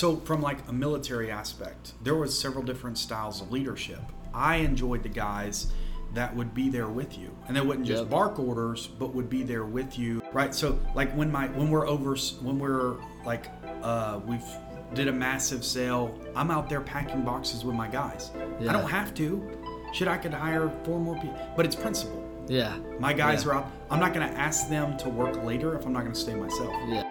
[0.00, 4.00] So from like a military aspect, there was several different styles of leadership.
[4.32, 5.66] I enjoyed the guys
[6.14, 8.10] that would be there with you, and they wouldn't just Yep.
[8.10, 10.54] bark orders, but would be there with you, right?
[10.54, 13.48] So like when my when we're over when we're like
[13.82, 14.42] uh, we've
[14.94, 18.30] did a massive sale, I'm out there packing boxes with my guys.
[18.58, 18.70] Yeah.
[18.70, 19.50] I don't have to.
[19.92, 22.24] Shit, I could hire four more people, but it's principle.
[22.48, 22.74] Yeah.
[22.98, 23.50] My guys Yeah.
[23.50, 23.70] are out.
[23.90, 26.34] I'm not going to ask them to work later if I'm not going to stay
[26.34, 26.74] myself.
[26.88, 27.04] Yeah.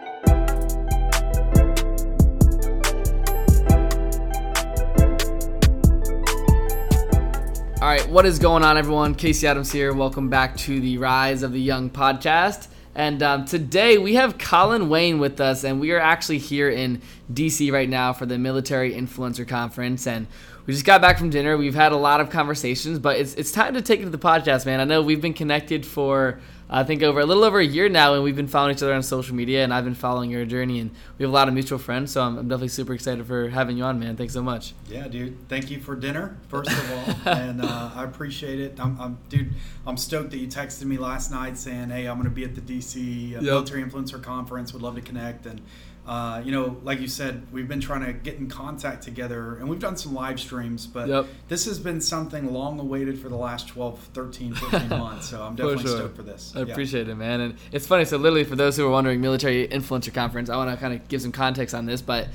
[8.10, 9.14] What is going on, everyone?
[9.14, 9.94] Casey Adams here.
[9.94, 12.68] Welcome back to the Rise of the Young podcast.
[12.96, 17.04] And um, today we have Colin Wayne with us, and we are actually here in
[17.32, 20.08] DC right now for the Military Influencer Conference.
[20.08, 20.26] And
[20.66, 21.56] we just got back from dinner.
[21.56, 24.18] We've had a lot of conversations, but it's, it's time to take it to the
[24.18, 24.80] podcast, man.
[24.80, 26.40] I know we've been connected for
[26.72, 28.94] I think over a little over a year now, and we've been following each other
[28.94, 31.56] on social media, and I've been following your journey, and we have a lot of
[31.56, 32.12] mutual friends.
[32.12, 34.16] So I'm, I'm definitely super excited for having you on, man.
[34.16, 34.74] Thanks so much.
[34.88, 35.50] Yeah, dude.
[35.50, 38.80] Thank you for dinner, first of all, and uh, I appreciate it.
[38.80, 39.52] I'm, I'm, dude.
[39.88, 42.54] I'm stoked that you texted me last night saying, "Hey, I'm going to be at
[42.54, 44.72] the DC uh, Military Influencer Conference.
[44.74, 45.62] Would love to connect." And
[46.08, 49.70] uh, you know, like you said, we've been trying to get in contact together, and
[49.70, 50.88] we've done some live streams.
[50.88, 51.26] But Yep.
[51.50, 55.30] this has been something long awaited for the last 12, 13, 14 months.
[55.30, 55.98] So I'm definitely sure.
[55.98, 56.54] stoked for this.
[56.56, 56.72] I Yeah.
[56.72, 57.42] appreciate it, man.
[57.42, 58.06] And it's funny.
[58.06, 60.50] So, literally, for those who are wondering, military influencer conference.
[60.50, 62.02] I want to kind of give some context on this.
[62.02, 62.28] But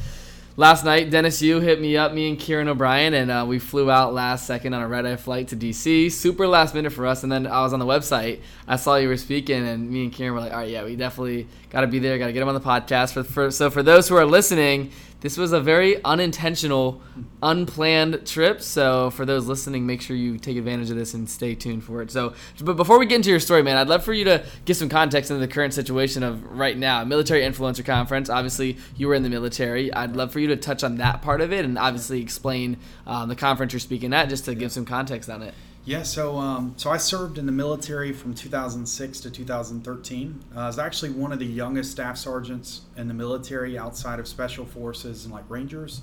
[0.57, 3.91] last night, Dennis you hit me up, me and Kieran O'Brien, and uh, we flew
[3.91, 6.11] out last second on a red eye flight to DC.
[6.13, 7.23] Super last minute for us.
[7.23, 8.41] And then I was on the website.
[8.67, 10.97] I saw you were speaking, and me and Kieran were like, "All right, yeah, we
[10.97, 12.19] definitely got to be there.
[12.19, 14.91] Got to get him on the podcast." For, for so for those who are listening.
[15.25, 17.01] This was a very unintentional,
[17.43, 18.61] unplanned trip.
[18.61, 22.03] So for those listening, make sure you take advantage of this and stay tuned for
[22.03, 22.11] it.
[22.11, 24.77] So, but before we get into your story, man, I'd love for you to give
[24.77, 28.29] some context into the current situation of right now, military influencer conference.
[28.29, 29.91] Obviously, you were in the military.
[29.95, 33.31] I'd love for you to touch on that part of it and obviously explain um,
[33.31, 35.55] the conference you're speaking at, just to give some context on it.
[35.87, 40.45] Yeah, so um, so I served in the military from 2006 to 2013.
[40.57, 44.27] Uh, I was actually one of the youngest staff sergeants in the military outside of
[44.27, 46.01] special forces and like Rangers.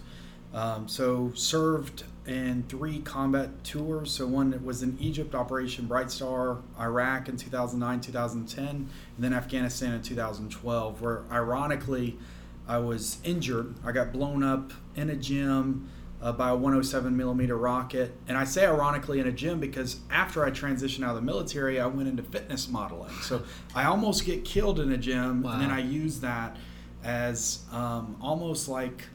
[0.54, 4.12] Um, so served in three combat tours.
[4.12, 8.88] So one was in Egypt, Operation Bright Star, Iraq in 2009, 2010, and
[9.18, 12.20] then Afghanistan in 2012, where ironically
[12.68, 13.74] I was injured.
[13.84, 15.90] I got blown up in a gym
[16.22, 18.16] uh, by a 107 millimeter rocket.
[18.28, 21.80] And I say ironically in a gym because after I transitioned out of the military,
[21.80, 23.14] I went into fitness modeling.
[23.24, 23.44] So
[23.74, 26.58] I almost get killed in a gym, and then I use that
[27.04, 29.06] as um, almost like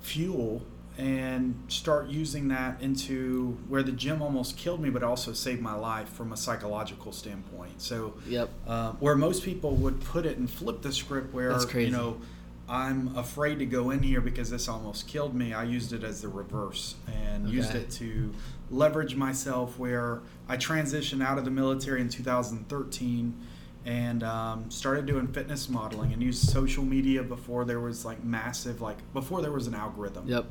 [0.00, 0.62] fuel
[0.98, 5.74] and start using that into where the gym almost killed me, but also saved my
[5.74, 7.82] life from a psychological standpoint.
[7.82, 8.48] So Yep.
[8.66, 11.90] uh, where most people would put it and flip the script where That's crazy.
[11.90, 12.16] you know
[12.68, 16.20] i'm afraid to go in here because this almost killed me i used it as
[16.22, 18.32] the reverse and used it to
[18.70, 23.34] leverage myself where i transitioned out of the military in 2013
[23.84, 28.80] and um, started doing fitness modeling and used social media before there was like massive
[28.80, 30.46] like before there was an algorithm Yep.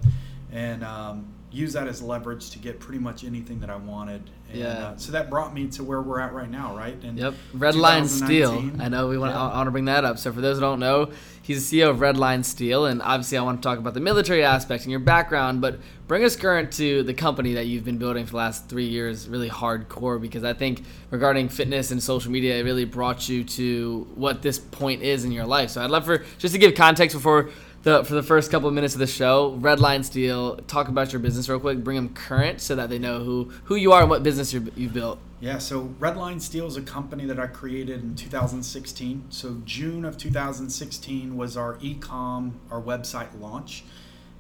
[0.53, 4.29] and um, use that as leverage to get pretty much anything that I wanted.
[4.55, 4.67] Yeah.
[4.67, 7.01] Uh, so that brought me to where we're at right now, right?
[7.03, 7.33] And Yep.
[7.55, 8.71] Redline Steel.
[8.79, 9.33] I know we want.
[9.33, 9.41] Yeah.
[9.41, 10.17] I want to bring that up.
[10.17, 11.11] So for those who don't know,
[11.41, 14.43] he's the CEO of Redline Steel, and obviously I want to talk about the military
[14.43, 15.61] aspect and your background.
[15.61, 18.87] But bring us current to the company that you've been building for the last three
[18.87, 20.21] years, really hardcore.
[20.21, 24.59] Because I think regarding fitness and social media, it really brought you to what this
[24.59, 25.69] point is in your life.
[25.71, 27.49] So I'd love for just to give context before.
[27.85, 31.19] The, for the first couple of minutes of the show, Redline Steel, talk about your
[31.19, 31.83] business real quick.
[31.83, 34.63] Bring them current so that they know who, who you are and what business you're,
[34.75, 35.19] you've built.
[35.39, 39.25] Yeah, so Redline Steel is a company that I created in 2016.
[39.29, 43.83] So June of 2016 was our e-com, our website launch.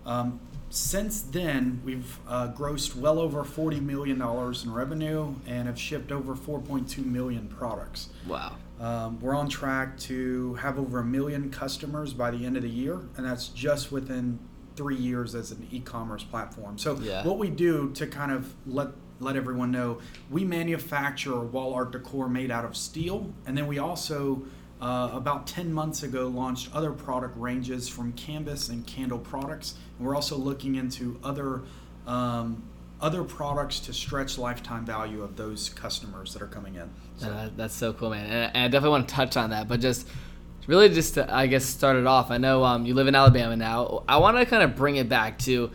[0.07, 0.39] Um,
[0.71, 6.11] since then, we've uh, grossed well over 40 million dollars in revenue and have shipped
[6.11, 8.09] over 4.2 million products.
[8.27, 8.55] Wow.
[8.79, 12.69] Um, we're on track to have over a million customers by the end of the
[12.69, 14.39] year, and that's just within
[14.75, 16.77] three years as an e-commerce platform.
[16.77, 17.23] So Yeah.
[17.23, 18.89] what we do to kind of let
[19.21, 19.99] let everyone know,
[20.29, 24.43] we manufacture wall art decor made out of steel, and then we also
[24.81, 30.05] uh, about 10 months ago launched other product ranges from canvas and candle products and
[30.05, 31.61] we're also looking into other
[32.05, 32.61] um,
[33.05, 37.49] other products to stretch lifetime value of those customers that are coming in So- Uh,
[37.55, 38.25] that's so cool, man.
[38.25, 40.07] And, I definitely want to touch on that, but just
[40.65, 42.31] really just to, I guess, start it off.
[42.31, 44.03] I know um, you live in Alabama now.
[44.09, 45.69] I want to kind of bring it back to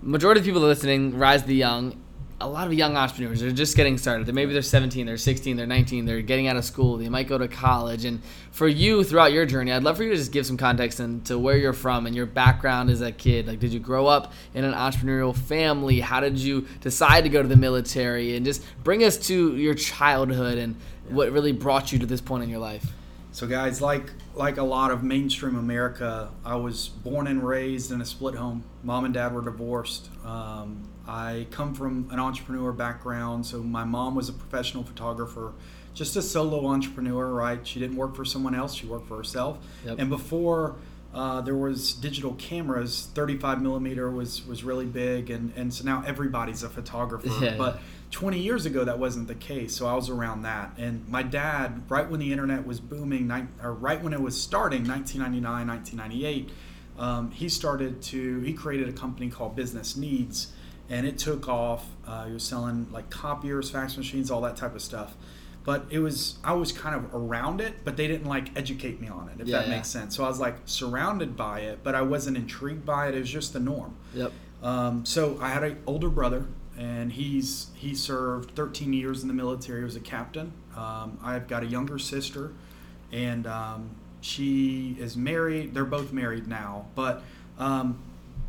[0.00, 1.99] majority of people listening, Rise the Young.
[2.42, 4.32] A lot of young entrepreneurs are just getting started.
[4.34, 7.36] Maybe they're 17, they're 16, they're 19, they're getting out of school, they might go
[7.36, 8.06] to college.
[8.06, 11.00] And for you, throughout your journey, I'd love for you to just give some context
[11.00, 13.46] into where you're from and your background as a kid.
[13.46, 16.00] Like, did you grow up in an entrepreneurial family?
[16.00, 18.36] How did you decide to go to the military?
[18.36, 20.76] And just bring us to your childhood and
[21.10, 22.86] what really brought you to this point in your life.
[23.32, 28.00] So, guys, like like a lot of mainstream America, I was born and raised in
[28.00, 28.64] a split home.
[28.82, 30.08] Mom and dad were divorced.
[30.24, 35.52] Um, I come from an entrepreneur background, so my mom was a professional photographer,
[35.92, 37.66] just a solo entrepreneur, right?
[37.66, 39.58] She didn't work for someone else; she worked for herself.
[39.84, 39.98] Yep.
[39.98, 40.76] And before
[41.12, 46.04] uh, there was digital cameras, 35 millimeter was was really big, and and so now
[46.06, 47.28] everybody's a photographer.
[47.40, 47.56] Yeah.
[47.56, 47.80] But
[48.12, 49.74] 20 years ago, that wasn't the case.
[49.74, 53.72] So I was around that, and my dad, right when the internet was booming, or
[53.72, 56.50] right when it was starting, 1999, 1998.
[56.98, 60.52] Um, he started to he created a company called Business Needs,
[60.90, 61.86] and it took off.
[62.06, 65.14] Uh, he was selling like copiers, fax machines, all that type of stuff.
[65.64, 69.08] But it was I was kind of around it, but they didn't like educate me
[69.08, 69.76] on it, if Yeah, that yeah.
[69.76, 70.16] makes sense.
[70.16, 73.14] So I was like surrounded by it, but I wasn't intrigued by it.
[73.14, 73.94] It was just the norm.
[74.14, 74.32] Yep.
[74.62, 76.46] Um, so I had an older brother,
[76.78, 79.80] and he's he served 13 years in the military.
[79.80, 80.52] He was a captain.
[80.76, 82.52] Um, I've got a younger sister,
[83.12, 83.90] and um,
[84.22, 85.74] she is married.
[85.74, 87.22] They're both married now, but
[87.58, 87.98] um,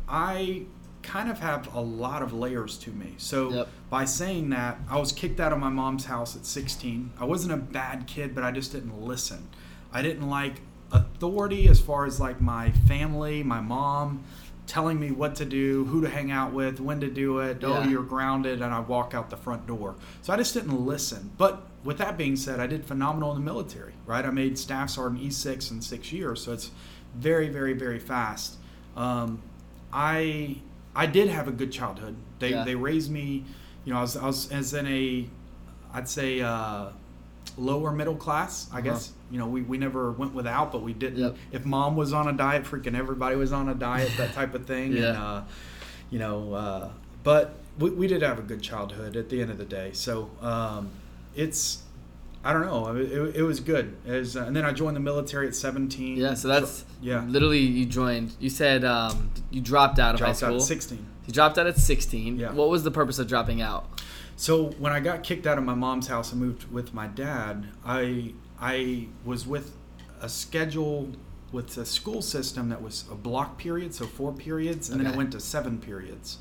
[0.08, 0.62] I
[1.02, 3.14] kind of have a lot of layers to me.
[3.18, 3.68] So Yep.
[3.90, 7.10] by saying that, I was kicked out of my mom's house at 16.
[7.18, 9.48] I wasn't a bad kid, but I just didn't listen.
[9.92, 10.60] I didn't like
[10.92, 14.22] authority as far as like my family, my mom
[14.66, 17.62] telling me what to do, who to hang out with, when to do it.
[17.64, 19.96] Oh, you're grounded, and I walk out the front door.
[20.22, 21.32] So I just didn't listen.
[21.36, 24.24] But with that being said, I did phenomenal in the military, right?
[24.24, 26.70] I made staff sergeant E6 in six years, so it's
[27.16, 28.56] very, very, very fast.
[28.96, 29.42] Um,
[29.92, 30.58] I
[30.94, 32.16] I did have a good childhood.
[32.38, 32.64] They Yeah.
[32.64, 33.44] they raised me,
[33.84, 35.28] you know, I was I was as in a,
[35.92, 36.86] I'd say uh,
[37.56, 38.68] lower middle class.
[38.72, 41.18] I guess you know we, we never went without, but we didn't.
[41.20, 41.36] Yep.
[41.52, 44.66] If mom was on a diet, freaking everybody was on a diet, that type of
[44.66, 44.92] thing.
[44.92, 45.24] And, Yeah.
[45.24, 45.44] uh,
[46.10, 46.90] you know, uh,
[47.24, 49.90] but we, we did have a good childhood at the end of the day.
[49.94, 50.90] So um,
[51.34, 51.82] it's.
[52.44, 52.96] I don't know.
[52.96, 53.96] It, it, it was good.
[54.04, 56.16] It was, uh, and then I joined the military at 17.
[56.16, 57.24] Yeah, so that's yeah.
[57.26, 58.34] literally you joined.
[58.40, 60.56] You said um, you dropped out of Dropped high out school.
[60.56, 61.06] at 16.
[61.26, 62.38] You dropped out at 16.
[62.38, 62.52] Yeah.
[62.52, 64.00] What was the purpose of dropping out?
[64.34, 67.68] So when I got kicked out of my mom's house and moved with my dad,
[67.84, 69.76] I I was with
[70.20, 71.10] a schedule
[71.52, 75.16] with a school system that was a block period, so four periods, and then it
[75.16, 76.38] went to seven periods.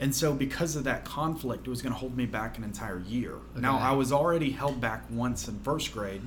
[0.00, 2.98] And so because of that conflict, it was going to hold me back an entire
[2.98, 3.36] year.
[3.54, 6.22] Now I was already held back once in first grade,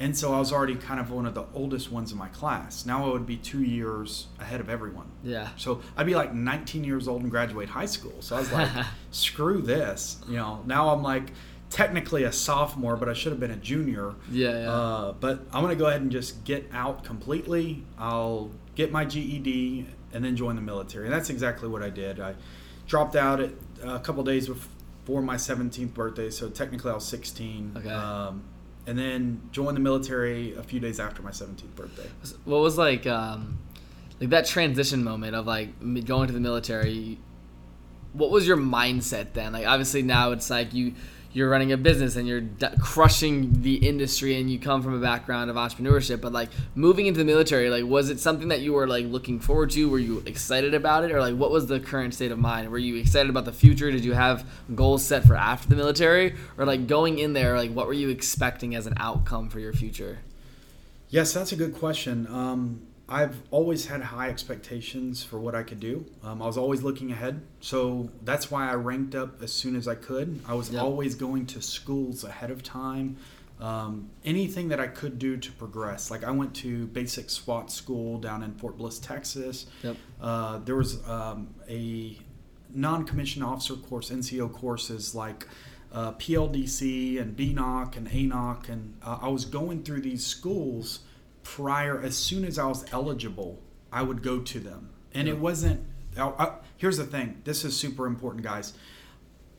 [0.00, 2.84] and so I was already kind of one of the oldest ones in my class.
[2.84, 5.06] Now I would be two years ahead of everyone.
[5.22, 5.48] Yeah.
[5.56, 8.14] So I'd be like 19 years old and graduate high school.
[8.20, 8.70] So I was like,
[9.12, 10.20] screw this.
[10.26, 11.30] You know, now I'm like
[11.70, 14.14] technically a sophomore, but I should have been a junior.
[14.30, 14.70] Yeah, yeah.
[14.70, 17.84] Uh, but I'm going to go ahead and just get out completely.
[17.96, 21.04] I'll get my GED and then join the military.
[21.04, 22.18] And that's exactly what I did.
[22.20, 22.34] I
[22.86, 23.50] dropped out at
[23.82, 26.30] a couple days before my 17th birthday.
[26.30, 27.74] So technically I was 16.
[27.76, 27.88] Okay.
[27.88, 28.42] Um,
[28.86, 32.08] and then joined the military a few days after my 17th birthday.
[32.44, 33.58] What was like, um,
[34.20, 37.18] like that transition moment of like going to the military?
[38.12, 39.52] What was your mindset then?
[39.52, 40.94] Like, obviously now it's like you
[41.34, 45.00] you're running a business and you're d- crushing the industry, and you come from a
[45.00, 46.22] background of entrepreneurship.
[46.22, 49.40] But like moving into the military, like was it something that you were like looking
[49.40, 49.90] forward to?
[49.90, 52.70] Were you excited about it, or like what was the current state of mind?
[52.70, 53.90] Were you excited about the future?
[53.90, 57.72] Did you have goals set for after the military, or like going in there, like
[57.72, 60.20] what were you expecting as an outcome for your future?
[61.10, 62.26] Yes, that's a good question.
[62.28, 66.06] Um, I've always had high expectations for what I could do.
[66.22, 67.42] Um, I was always looking ahead.
[67.60, 70.40] So that's why I ranked up as soon as I could.
[70.46, 70.82] I was Yep.
[70.82, 73.16] always going to schools ahead of time.
[73.60, 76.10] Um, anything that I could do to progress.
[76.10, 79.66] Like I went to basic SWAT school down in Fort Bliss, Texas.
[79.82, 79.96] Yep.
[80.20, 82.18] Uh, there was um, a
[82.74, 85.46] non-commissioned officer course, NCO courses like
[85.92, 91.00] uh, PLDC and BNOC and ANOC, and uh, I was going through these schools
[91.44, 92.00] prior.
[92.00, 95.34] As soon as I was eligible, I would go to them, and Yeah.
[95.34, 95.86] it wasn't.
[96.16, 97.40] I, I, here's the thing.
[97.44, 98.72] This is super important, guys.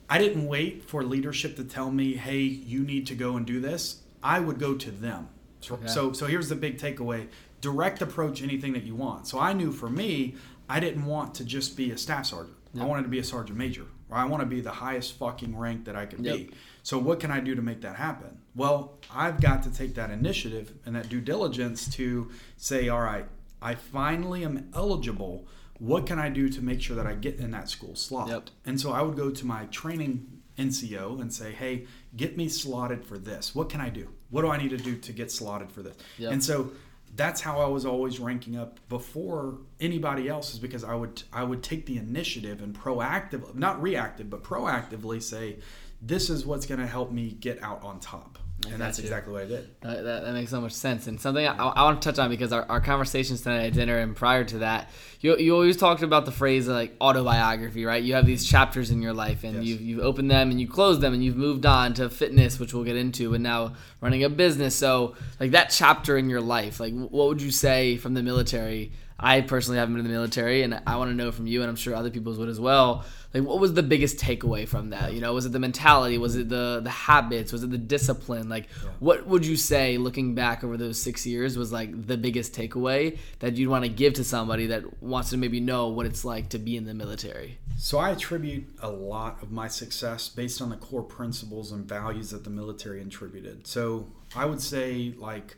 [0.10, 3.60] I didn't wait for leadership to tell me, "Hey, you need to go and do
[3.60, 5.30] this." I would go to them.
[5.62, 7.28] So, so, so here's the big takeaway:
[7.62, 9.28] direct approach anything that you want.
[9.28, 10.36] So I knew for me,
[10.70, 12.56] I didn't want to just be a staff sergeant.
[12.80, 13.86] I wanted to be a sergeant major.
[14.10, 16.36] Or I want to be the highest fucking rank that I could Yep.
[16.38, 16.50] be.
[16.86, 18.38] So what can I do to make that happen?
[18.56, 23.26] Well, I've got to take that initiative and that due diligence to say, all right,
[23.60, 25.48] I finally am eligible.
[25.80, 28.28] What can I do to make sure that I get in that school slot?
[28.28, 28.50] Yep.
[28.68, 30.28] And so I would go to my training
[30.60, 33.56] NCO and say, "Hey, get me slotted for this.
[33.56, 34.10] What can I do?
[34.30, 36.34] What do I need to do to get slotted for this?" Yep.
[36.34, 36.72] And so
[37.16, 41.44] that's how I was always ranking up before anybody else is because I would I
[41.44, 45.58] would take the initiative and proactive not reactive, but proactively say,
[46.06, 48.40] "This is what's going to help me get out on top."
[48.72, 49.04] And that's you.
[49.04, 49.70] exactly what I did.
[49.84, 51.06] Uh, that, that makes so much sense.
[51.06, 54.00] And something I, I want to touch on because our, our conversations tonight at dinner
[54.00, 58.02] and prior to that, you, you always talked about the phrase like autobiography, right?
[58.02, 59.66] You have these chapters in your life and Yes.
[59.66, 62.74] you've, you've opened them and you closed them and you've moved on to fitness, which
[62.74, 64.76] we'll get into, and now running a business.
[64.76, 68.94] So, like that chapter in your life, like what would you say from the military?
[69.18, 71.70] I personally haven't been in the military, and I want to know from you, and
[71.70, 73.06] I'm sure other people would as well.
[73.34, 75.14] Like, what was the biggest takeaway from that?
[75.14, 76.18] You know, was it the mentality?
[76.18, 77.54] Was it the the habits?
[77.54, 78.50] Was it the discipline?
[78.50, 78.70] Like,
[79.00, 83.18] what would you say, looking back over those six years, was like the biggest takeaway
[83.40, 86.50] that you'd want to give to somebody that wants to maybe know what it's like
[86.50, 87.58] to be in the military?
[87.78, 92.30] So I attribute a lot of my success based on the core principles and values
[92.32, 93.68] that the military attributed.
[93.68, 95.58] So I would say like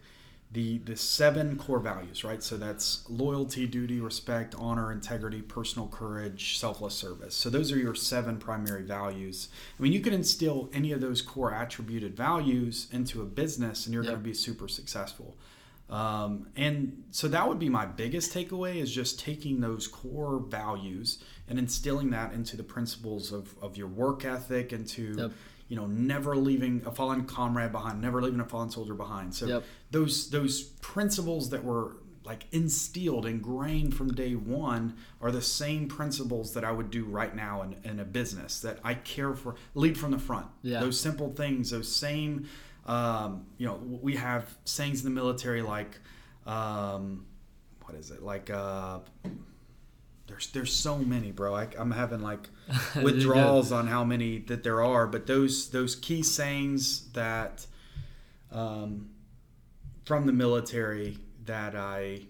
[0.51, 2.42] the the seven core values, right?
[2.42, 7.36] So that's loyalty, duty, respect, honor, integrity, personal courage, selfless service.
[7.36, 9.50] So those are your seven primary values.
[9.77, 13.94] I mean, you can instill any of those core attributed values into a business and
[13.94, 14.12] you're Yep.
[14.12, 15.36] going to be super successful.
[15.89, 21.24] Um, and so that would be my biggest takeaway is just taking those core values
[21.50, 25.32] and instilling that into the principles of, of your work ethic, into Yep.
[25.68, 29.34] You know never leaving a fallen comrade behind, never leaving a fallen soldier behind.
[29.36, 29.64] So Yep.
[29.92, 36.54] those those principles that were like instilled, ingrained from day one, are the same principles
[36.54, 39.56] that I would do right now in, in a business that I care for.
[39.76, 40.48] Lead from the front.
[40.62, 40.82] Yeah.
[40.82, 42.50] Those simple things, those same,
[42.86, 46.00] um, you know, we have sayings in the military like,
[46.46, 47.26] um,
[47.86, 48.22] what is it?
[48.22, 49.00] Like, uh,
[50.28, 51.56] there's there's so many, bro.
[51.56, 52.50] I, I'm having like
[53.02, 57.66] withdrawals on how many that there are, but those those key sayings that
[58.52, 59.10] um,
[60.06, 62.22] from the military that I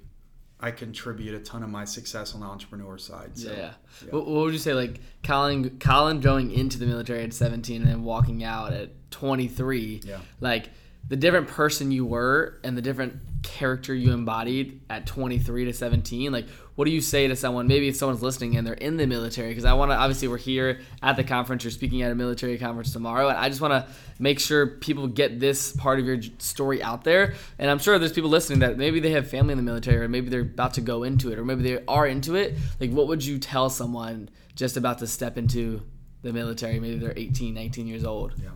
[0.59, 3.37] I contribute a ton of my success on the entrepreneur side.
[3.37, 3.57] So, yeah.
[4.03, 4.11] yeah.
[4.11, 5.77] What, what would you say, like Colin?
[5.79, 10.01] Colin going into the military at 17 and then walking out at 23.
[10.03, 10.17] Yeah.
[10.39, 10.69] Like
[11.07, 16.31] the different person you were and the different character you embodied at 23 to 17.
[16.31, 17.65] Like, what do you say to someone?
[17.65, 19.95] Maybe if someone's listening and they're in the military, because I want to.
[19.95, 21.63] Obviously, we're here at the conference.
[21.63, 25.07] You're speaking at a military conference tomorrow, and I just want to make sure people
[25.07, 27.33] get this part of your story out there.
[27.57, 30.07] And I'm sure there's people listening that maybe they have family in the military, or
[30.07, 32.55] maybe they're about to go into it, or maybe they are into it.
[32.79, 35.81] Like, what would you tell someone just about to step into
[36.21, 36.79] the military?
[36.79, 38.35] Maybe they're 18, 19 years old.
[38.39, 38.49] Yeah.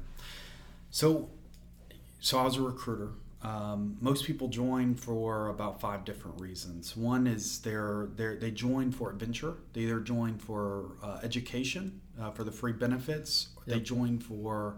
[0.92, 1.28] So,
[2.20, 3.14] so I was a recruiter.
[3.44, 6.96] Um, most people join for about five different reasons.
[6.96, 9.56] One is they're, they're they join for adventure.
[9.74, 13.48] They either join for uh, education, uh, for the free benefits.
[13.58, 14.78] Or They join for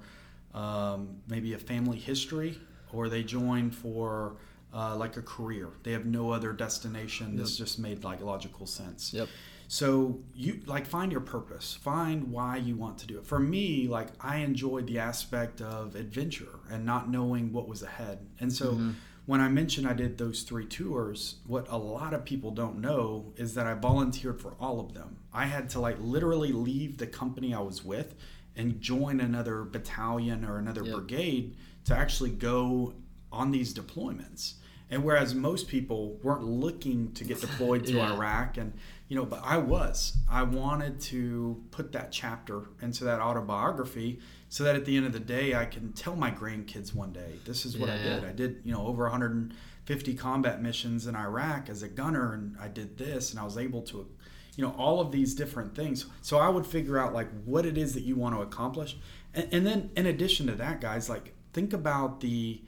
[0.54, 2.58] um, maybe a family history,
[2.94, 4.38] or they join for
[4.74, 5.70] uh, like a career.
[5.84, 7.36] They have no other destination.
[7.36, 9.14] This just made like logical sense.
[9.14, 9.28] Yep.
[9.74, 13.26] So you like find your purpose, find why you want to do it.
[13.26, 18.20] For me, like I enjoyed the aspect of adventure and not knowing what was ahead.
[18.40, 18.92] And so mm-hmm.
[19.26, 23.34] when I mentioned I did those three tours, what a lot of people don't know
[23.36, 25.18] is that I volunteered for all of them.
[25.34, 28.14] I had to like literally leave the company I was with
[28.56, 30.94] and join another battalion or another Yep.
[30.94, 32.94] brigade to actually go
[33.32, 34.54] on these deployments.
[34.94, 38.14] And whereas most people weren't looking to get deployed to Yeah.
[38.14, 38.74] Iraq and
[39.10, 40.18] you know, but I was.
[40.30, 44.20] I wanted to put that chapter into that autobiography
[44.50, 47.40] so that at the end of the day I can tell my grandkids one day,
[47.46, 48.04] this is what I Yeah.
[48.04, 48.24] did.
[48.24, 52.68] I did, you know, over 150 combat missions in Iraq as a gunner and I
[52.70, 54.08] did this and I was able to
[54.56, 57.76] you know all of these different things so i would figure out like what it
[57.76, 58.96] is that you want to accomplish
[59.34, 62.62] and, and then in addition to that guys like think about the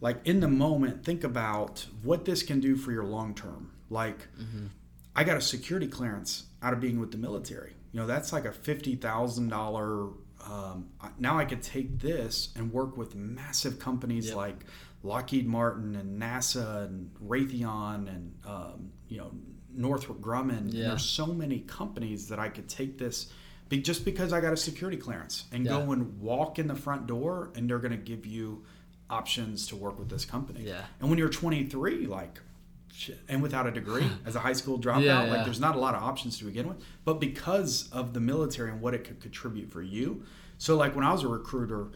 [0.00, 4.28] like in the moment think about what this can do for your long term like
[5.14, 8.44] i got a security clearance out of being with the military you know that's like
[8.44, 10.14] a $50000
[10.48, 10.88] um,
[11.18, 14.36] now i could take this and work with massive companies Yep.
[14.36, 14.64] like
[15.02, 19.30] lockheed martin and nasa and raytheon and um, you know
[19.74, 20.88] northrop grumman Yeah.
[20.88, 23.32] there's so many companies that i could take this
[23.68, 25.72] be, just because i got a security clearance and Yeah.
[25.72, 28.64] go and walk in the front door and they're going to give you
[29.10, 30.62] options to work with this company.
[30.64, 30.82] Yeah.
[31.00, 32.40] and when you're 23 like
[32.92, 35.78] shit, and without a degree as a high school dropout Yeah, like there's not a
[35.78, 36.78] lot of options to begin with.
[37.04, 40.24] But because of the military and what it could contribute for you
[40.58, 41.88] so like when i was a recruiter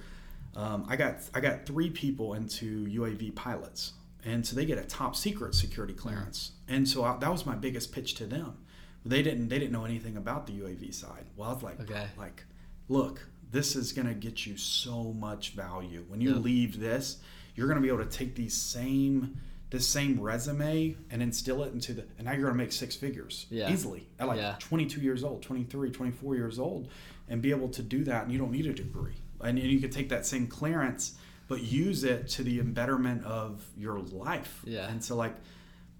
[0.54, 4.84] um, i got i got three people into uav pilots and so they get a
[4.84, 6.52] top secret security clearance.
[6.68, 8.58] And so I, that was my biggest pitch to them.
[9.02, 11.24] They didn't they didn't know anything about the uav side.
[11.36, 12.06] Well i was like Okay.
[12.18, 12.44] like
[12.90, 16.04] look this is going to get you so much value.
[16.08, 16.36] When you Yeah.
[16.38, 17.18] leave this,
[17.54, 19.40] you're going to be able to take these same
[19.70, 22.96] this same resume and instill it into the and now you're going to make six
[22.96, 23.72] figures Yeah.
[23.72, 24.56] easily at like Yeah.
[24.58, 26.88] 22 years old 23 24 years old
[27.28, 29.90] and be able to do that and you don't need a degree and you can
[29.90, 31.14] take that same clearance
[31.46, 34.88] but use it to the betterment of your life Yeah.
[34.90, 35.36] and so like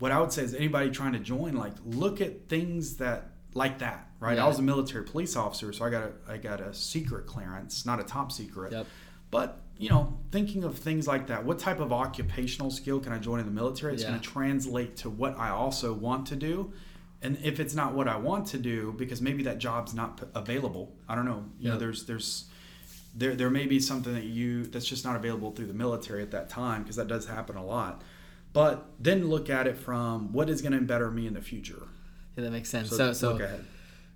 [0.00, 3.78] what i would say is anybody trying to join like look at things that like
[3.80, 4.45] that right Yeah.
[4.45, 7.85] i was a military police officer so i got a i got a secret clearance
[7.87, 8.87] not a top secret Yep.
[9.30, 13.19] but you know, thinking of things like that, what type of occupational skill can I
[13.19, 13.95] join in the military?
[13.95, 14.11] It's Yeah.
[14.11, 16.75] going to translate to what I also want to do.
[17.23, 20.92] And if it's not what I want to do, because maybe that job's not available,
[21.09, 21.47] I don't know.
[21.59, 22.45] You know, there's there's
[23.16, 26.30] there there may be something that you that's just not available through the military at
[26.33, 28.02] that time because that does happen a lot.
[28.52, 31.85] But then look at it from what is going to better me in the future.
[32.37, 32.91] Yeah, that makes sense.
[32.91, 33.49] So, So, so,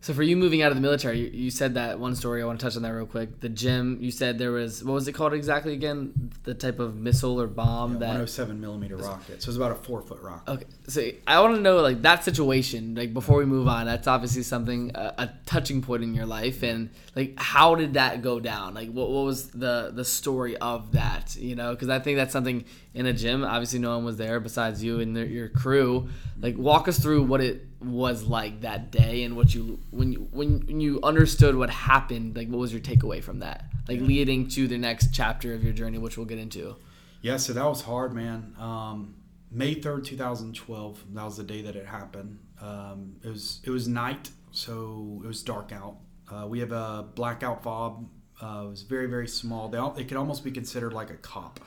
[0.04, 2.42] so for you moving out of the military, you, you said that one story.
[2.42, 3.40] I want to touch on that real quick.
[3.40, 3.97] The gym.
[4.02, 6.30] You said there was what was it called exactly again?
[6.42, 9.42] The type of missile or bomb Yeah, that 107 millimeter rocket.
[9.42, 10.50] So it's about a four foot rocket.
[10.50, 12.94] Okay, so I want to know like that situation.
[12.94, 16.62] Like before we move on, that's obviously something a, a touching point in your life,
[16.62, 18.75] and like how did that go down?
[18.75, 21.35] Like what, what was the the story of that?
[21.35, 23.42] You know, because I think that's something in a gym.
[23.42, 26.11] Obviously, no one was there besides you and the, your crew.
[26.38, 30.28] Like walk us through what it was like that day and what you when you
[30.30, 32.36] when, when you understood what happened.
[32.36, 33.64] Like what was your takeaway from that?
[33.88, 36.76] Like leading to the next chapter of your journey, which we'll get into.
[37.22, 38.54] Yeah, so that was hard, man.
[38.58, 39.14] Um,
[39.50, 41.02] May third, two thousand twelve.
[41.12, 42.38] That was the day that it happened.
[42.60, 45.96] Um, it was it was night, so it was dark out.
[46.30, 48.08] Uh, we have a blackout fob.
[48.42, 49.68] Uh, it was very very small.
[49.68, 51.60] They all, it could almost be considered like a cop.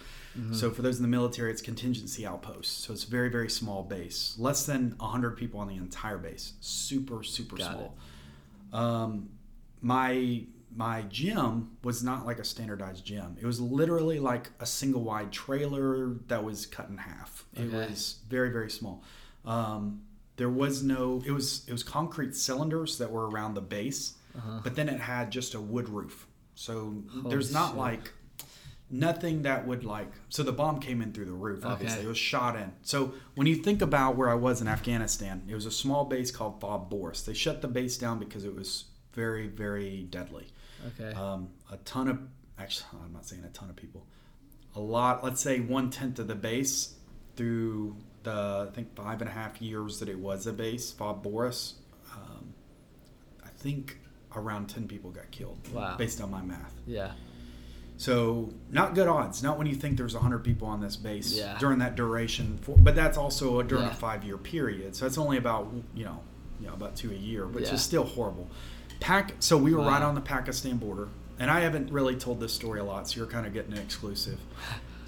[0.53, 2.83] So for those in the military, it's contingency outpost.
[2.83, 4.35] So it's a very very small base.
[4.37, 6.53] Less than hundred people on the entire base.
[6.61, 7.95] Super super Got small.
[8.73, 9.29] Um,
[9.81, 10.43] my
[10.75, 13.37] my gym was not like a standardized gym.
[13.41, 17.45] It was literally like a single wide trailer that was cut in half.
[17.55, 17.87] It Okay.
[17.89, 19.03] was very very small.
[19.45, 20.01] Um,
[20.35, 21.23] there was no.
[21.25, 24.13] It was it was concrete cylinders that were around the base,
[24.63, 26.27] but then it had just a wood roof.
[26.53, 27.77] So there's not shit.
[27.77, 28.11] like
[28.89, 32.05] nothing that would like so the bomb came in through the roof obviously Okay.
[32.05, 35.53] it was shot in so when you think about where i was in afghanistan it
[35.55, 38.85] was a small base called FOB Boris they shut the base down because it was
[39.13, 40.47] very very deadly
[40.99, 41.13] Okay.
[41.17, 42.19] um, a ton of
[42.57, 44.05] actually i'm not saying a ton of people
[44.75, 46.95] a lot let's say one tenth of the base
[47.35, 51.21] through the i think five and a half years that it was a base FOB
[51.23, 51.75] Boris
[52.13, 52.53] um,
[53.43, 53.99] i think
[54.35, 55.95] around 10 people got killed Wow.
[55.97, 57.11] based on my math yeah.
[57.97, 59.41] So not good odds.
[59.43, 61.57] Not when you think there's 100 people on this base Yeah.
[61.59, 62.57] during that duration.
[62.61, 63.91] For, but that's also during Yeah.
[63.91, 64.95] a five-year period.
[64.95, 66.19] So it's only about you know,
[66.59, 67.73] you know about two a year, which Yeah.
[67.73, 68.47] is still horrible.
[68.99, 69.33] Pac.
[69.39, 71.07] So we were right on the Pakistan border,
[71.39, 73.07] and I haven't really told this story a lot.
[73.09, 74.39] So you're kind of getting an exclusive.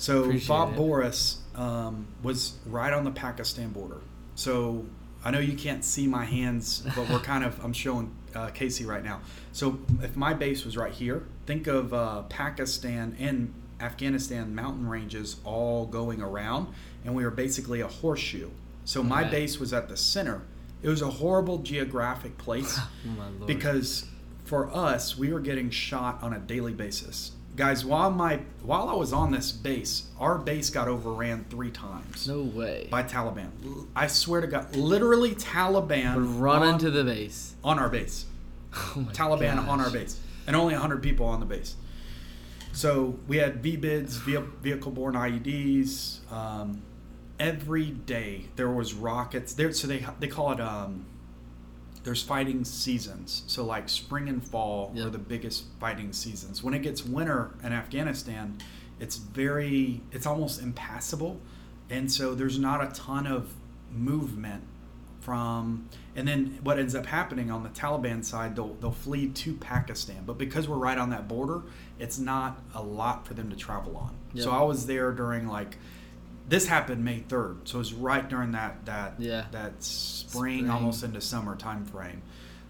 [0.02, 0.76] So Appreciate FOB it.
[0.78, 3.98] Boris um, was right on the Pakistan border.
[4.36, 4.86] So
[5.26, 8.86] I know you can't see my hands, but we're kind of I'm showing uh, Casey
[8.86, 9.20] right now.
[9.52, 15.38] So if my base was right here, think of uh, Pakistan and Afghanistan mountain ranges
[15.44, 16.68] all going around,
[17.04, 18.52] and we were basically a horseshoe.
[18.86, 19.32] So my Okay.
[19.32, 20.44] base was at the center.
[20.84, 24.06] It was a horrible geographic place Oh because
[24.46, 28.94] for us we were getting shot on a daily basis guys while my while i
[28.94, 32.88] was on this base our base got overran three times no way.
[32.90, 33.50] by taliban
[33.96, 37.54] I swear to god literally taliban run on, into the base.
[37.64, 38.26] on our base
[38.74, 40.18] Oh taliban on our base
[40.50, 41.76] and only 100 people on the base
[42.72, 44.20] so we had VBIEDs,
[44.62, 46.82] vehicle borne ieds um,
[47.40, 51.06] every day there was rockets there so they they call it um,
[52.04, 53.44] there's fighting seasons.
[53.48, 56.64] So like spring and fall are the biggest fighting seasons.
[56.64, 58.58] When it gets winter in Afghanistan,
[59.00, 61.40] it's very it's almost impassable.
[61.90, 63.54] And so there's not a ton of
[63.92, 64.64] movement
[65.30, 69.54] from and then what ends up happening on the Taliban side they'll they'll flee to
[69.54, 70.24] Pakistan.
[70.26, 71.62] But because we're right on that border,
[72.00, 74.16] it's not a lot for them to travel on.
[74.42, 75.78] So I was there during like
[76.48, 77.68] this happened May 3rd.
[77.68, 79.46] So it was right during that that Yeah.
[79.52, 80.70] that spring, Spring.
[80.72, 82.24] almost into summer time frame.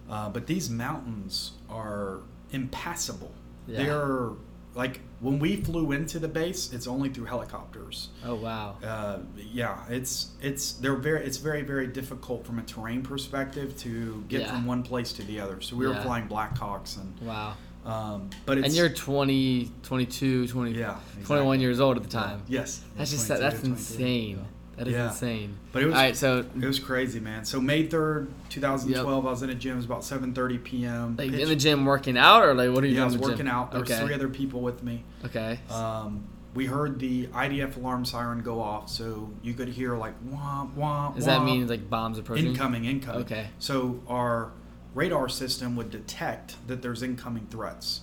[0.10, 2.20] Uh, but these mountains are
[2.52, 3.32] impassable.
[3.68, 3.84] Yeah.
[3.84, 4.30] They're
[4.76, 8.10] like when we flew into the base, it's only through helicopters.
[8.26, 8.78] Oh wow.
[8.84, 14.24] Uh, yeah, it's it's they're very it's very very difficult from a terrain perspective to
[14.28, 14.52] get Yeah.
[14.52, 15.60] from one place to the other.
[15.62, 17.56] So we were flying Blackhawks and Wow.
[17.86, 22.44] um, but it's And you're 20, 22, 20, Yeah, 21 years old at the time.
[22.48, 24.02] yes That's just 22 that's to 23.
[24.32, 24.46] insane.
[24.80, 25.10] That is Yeah.
[25.10, 25.58] insane.
[25.74, 27.44] But it was All right, so it was crazy, man.
[27.44, 29.74] So May third, two thousand twelve, I was in a gym.
[29.74, 31.18] It was about seven thirty p.m.
[31.18, 33.16] like Pitch- in the gym working out or like what are you yeah, I was
[33.16, 33.32] in the gym?
[33.34, 33.72] working out.
[33.72, 33.96] There okay.
[33.96, 35.04] was three other people with me.
[35.26, 35.60] Okay.
[35.70, 36.24] Um,
[36.56, 41.12] we heard the IDF alarm siren go off, so you could hear like wah wah.
[41.12, 42.48] Does wah, that mean like bombs approaching?
[42.48, 43.22] incoming, incoming?
[43.24, 43.48] Okay.
[43.60, 44.52] So our
[44.96, 48.02] radar system would detect that there's incoming threats,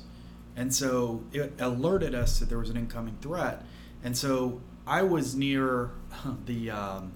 [0.55, 3.65] and so it alerted us that there was an incoming threat.
[4.05, 5.91] And so I was near
[6.47, 6.71] the.
[6.71, 7.13] Um,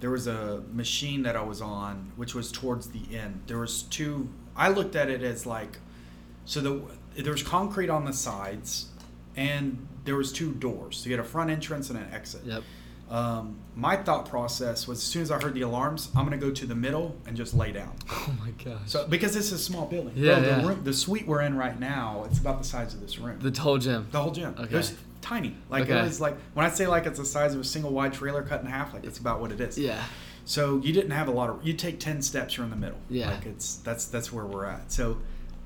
[0.00, 3.40] there was a machine that I was on, which was towards the end.
[3.46, 4.28] There was two.
[4.56, 5.78] I looked at it as like,
[6.44, 6.82] so the
[7.22, 8.88] there was concrete on the sides,
[9.36, 10.98] and there was two doors.
[10.98, 12.42] So you had a front entrance and an exit.
[12.44, 12.62] Yep.
[13.10, 16.50] Um, my thought process was as soon as I heard the alarms, I'm gonna go
[16.50, 17.92] to the middle and just lay down.
[18.10, 18.80] Oh my gosh.
[18.86, 20.60] So because this is a small building, Yeah, Bro, yeah.
[20.60, 23.38] The, room, the suite we're in right now, it's about the size of this room.
[23.40, 24.08] the whole gym.
[24.10, 24.54] The whole gym.
[24.58, 24.74] Okay.
[24.74, 24.94] Was
[25.24, 25.56] tiny.
[25.70, 25.98] Like Okay.
[25.98, 28.42] it was like when I say like it's the size of a single wide trailer
[28.42, 29.78] cut in half, like it's about what it is.
[29.78, 30.02] Yeah.
[30.44, 31.64] So you didn't have a lot of.
[31.66, 32.98] You take ten steps, you're in the middle.
[33.08, 33.30] Yeah.
[33.30, 34.92] Like it's that's that's where we're at.
[34.92, 35.18] So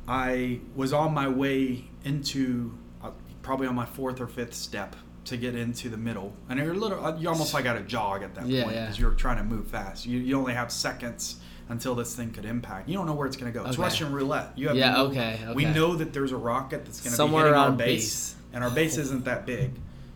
[0.06, 3.10] I was on my way into uh,
[3.42, 4.94] probably on my fourth or fifth step
[5.24, 7.04] to get into the middle, and you're little.
[7.04, 8.82] uh, You almost like got to jog at that Yeah, point yeah.
[8.84, 10.06] because you're trying to move fast.
[10.06, 12.88] You you only have seconds until this thing could impact.
[12.88, 13.66] You don't know where it's going to go.
[13.66, 13.82] It's Okay.
[13.82, 14.52] Russian roulette.
[14.56, 17.38] You have Yeah, no- okay, We know that there's a rocket that's going to be
[17.42, 18.34] hitting our base, base.
[18.52, 19.72] And our base isn't that big.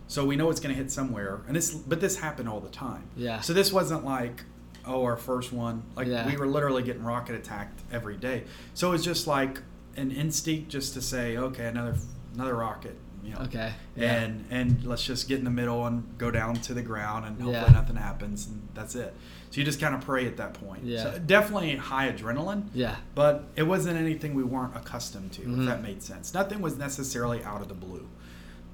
[0.07, 2.69] So we know it's going to hit somewhere, and this, but this happened all the
[2.69, 3.03] time.
[3.15, 3.39] Yeah.
[3.41, 4.43] So this wasn't like,
[4.85, 5.83] oh, our first one.
[5.95, 6.27] Like Yeah.
[6.27, 8.43] we were literally getting rocket attacked every day.
[8.73, 9.61] So it was just like
[9.95, 11.95] an instinct just to say, okay, another
[12.33, 12.97] another rocket.
[13.23, 13.39] You know.
[13.43, 13.71] Okay.
[13.95, 14.13] Yeah.
[14.23, 17.35] And and let's just get in the middle and go down to the ground, and
[17.41, 17.71] hopefully Yeah.
[17.71, 19.13] nothing happens, and that's it.
[19.51, 20.83] So you just kind of pray at that point.
[20.83, 21.03] Yeah.
[21.03, 22.65] So definitely high adrenaline.
[22.73, 22.97] Yeah.
[23.15, 25.59] But it wasn't anything we weren't accustomed to, Mhm.
[25.61, 26.33] if that made sense.
[26.33, 28.07] Nothing was necessarily out of the blue.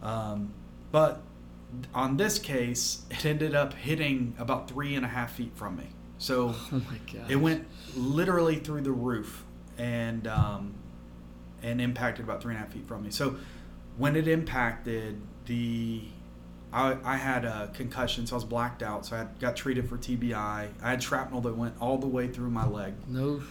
[0.01, 0.53] Um,
[0.91, 1.21] but
[1.93, 5.87] on this case, it ended up hitting about three and a half feet from me.
[6.17, 9.45] So Oh my it went literally through the roof
[9.77, 10.73] and um,
[11.61, 13.11] and impacted about three and a half feet from me.
[13.11, 13.37] So
[13.97, 16.03] when it impacted, the
[16.71, 19.05] I, I had a concussion, so I was blacked out.
[19.05, 20.33] So I had, got treated for TBI.
[20.35, 22.93] I had shrapnel that went all the way through my leg.
[23.07, 23.41] No.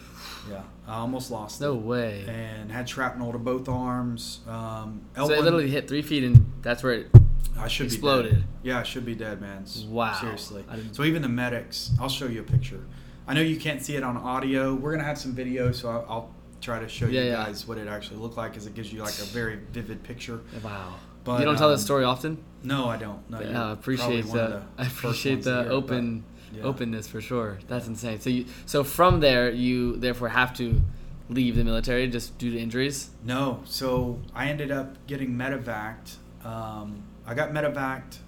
[0.48, 1.81] Yeah, I almost lost No it.
[1.83, 2.24] way.
[2.28, 4.40] And had shrapnel to both arms.
[4.46, 7.11] Um, L1 it literally hit three feet, and that's where it.
[7.59, 8.33] I should be exploded.
[8.33, 8.44] dead.
[8.62, 9.64] Yeah, I should be dead, man.
[9.88, 10.12] Wow.
[10.20, 10.64] Seriously.
[10.92, 12.81] So even the medics, I'll show you a picture.
[13.26, 14.74] I know you can't see it on audio.
[14.74, 17.44] We're gonna have some video, so I'll, I'll try to show Yeah, you yeah.
[17.46, 20.40] guys what it actually looked like, because it gives you like a very vivid picture.
[20.62, 20.94] Wow.
[21.24, 22.42] But, you don't tell um, this story often.
[22.62, 23.28] No, I don't.
[23.31, 24.83] No, Yeah, I appreciate probably one of the.
[24.83, 26.62] I appreciate the hear it, but- open yeah.
[26.62, 27.59] openness for sure.
[27.68, 28.20] That's insane.
[28.20, 30.81] So you so from there you therefore have to
[31.28, 33.11] leave the military just due to injuries.
[33.24, 36.16] No, so I ended up getting medevaced.
[36.44, 38.18] Um, I got medevaced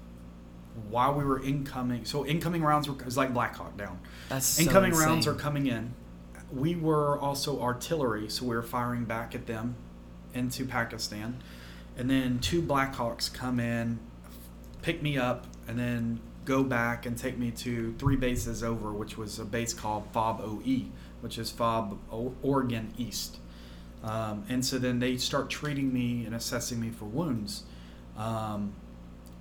[0.88, 2.04] while we were incoming.
[2.04, 3.98] So incoming rounds were was like Black Hawk down.
[4.28, 5.94] That's so incoming rounds are coming in.
[6.52, 9.76] We were also artillery, so we were firing back at them
[10.34, 11.42] into Pakistan.
[12.00, 13.98] And then two Blackhawks come in,
[14.80, 19.18] pick me up, and then go back and take me to three bases over, which
[19.18, 20.86] was a base called FOB OE,
[21.20, 23.36] which is FOB O- Orgun East.
[24.02, 27.64] Um, and so then they start treating me and assessing me for wounds.
[28.16, 28.72] Um,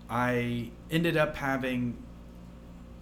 [0.10, 1.96] I ended up having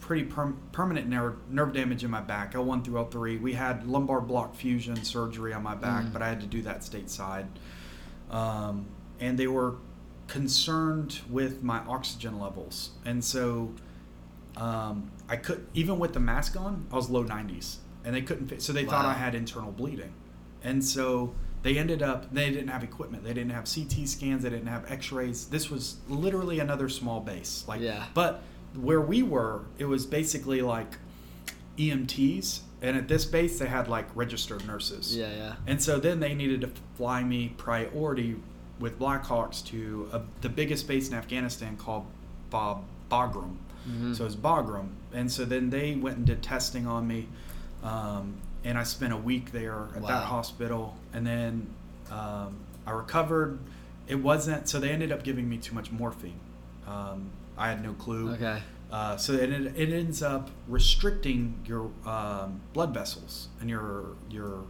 [0.02, 3.41] pretty perm- permanent nerve, nerve damage in my back, L1 through L3.
[3.41, 6.13] We had lumbar block fusion surgery on my back, Mm.
[6.13, 7.48] but I had to do that stateside.
[8.30, 8.86] Um,
[9.20, 9.76] and they were
[10.28, 12.92] concerned with my oxygen levels.
[13.06, 13.74] And so
[14.56, 17.78] um, I could, even with the mask on, I was low 90s.
[18.04, 20.14] And they couldn't fit, so they thought I had internal bleeding.
[20.64, 23.24] And so they ended up, they didn't have equipment.
[23.26, 25.48] They didn't have CT scans, they didn't have x rays.
[25.48, 27.66] This was literally another small base.
[27.68, 28.06] Like, Yeah.
[28.14, 28.42] But
[28.76, 30.98] where we were, it was basically like
[31.78, 32.62] EMTs.
[32.82, 35.16] And at this base, they had like registered nurses.
[35.16, 35.56] Yeah, yeah.
[35.66, 38.38] And so then they needed to fly me priority
[38.80, 42.06] with Blackhawks to a, the biggest base in Afghanistan called
[42.52, 43.56] FOB Bagram.
[43.90, 44.16] Mhm.
[44.16, 44.90] So it's Bagram.
[45.13, 47.28] And so then they went and did testing on me.
[47.84, 50.08] Um, and I spent a week there at Wow.
[50.10, 50.98] that hospital.
[51.13, 51.68] And then
[52.12, 53.60] um, I recovered.
[54.08, 56.40] It wasn't, so they ended up giving me too much morphine.
[56.88, 58.32] Um, I had no clue.
[58.32, 58.62] Okay.
[58.92, 64.63] Uh, so it, it ends up restricting your um, blood vessels and your your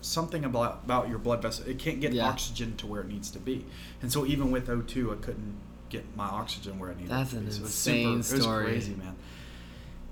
[0.00, 1.66] something about about your blood vessel.
[1.68, 2.26] It can't get Yeah.
[2.28, 3.64] oxygen to where it needs to be,
[4.02, 5.54] and so even with O2, I couldn't
[5.88, 7.10] get my oxygen where it needed.
[7.10, 7.50] That's to an be.
[7.52, 8.72] So insane super, story.
[8.72, 9.16] It was crazy, man.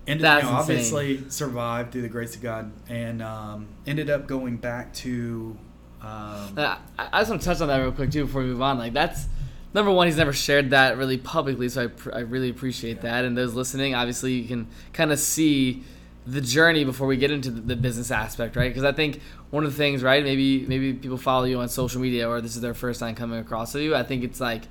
[0.09, 4.27] And That's you know, obviously survived through the grace of God, and um, ended up
[4.27, 5.57] going back to.
[6.01, 8.63] Um, I, I just want to touch on that real quick too before we move
[8.63, 8.79] on.
[8.79, 9.27] Like that's
[9.75, 13.25] number one, he's never shared that really publicly, so I, pr- I really appreciate that.
[13.25, 15.83] And those listening, obviously, you can kind of see
[16.27, 18.69] the journey before we get into the, business aspect, right?
[18.69, 20.25] Because I think one of the things, right?
[20.25, 23.39] Maybe maybe people follow you on social media, or this is their first time coming
[23.39, 23.95] across you.
[23.95, 24.63] I think it's like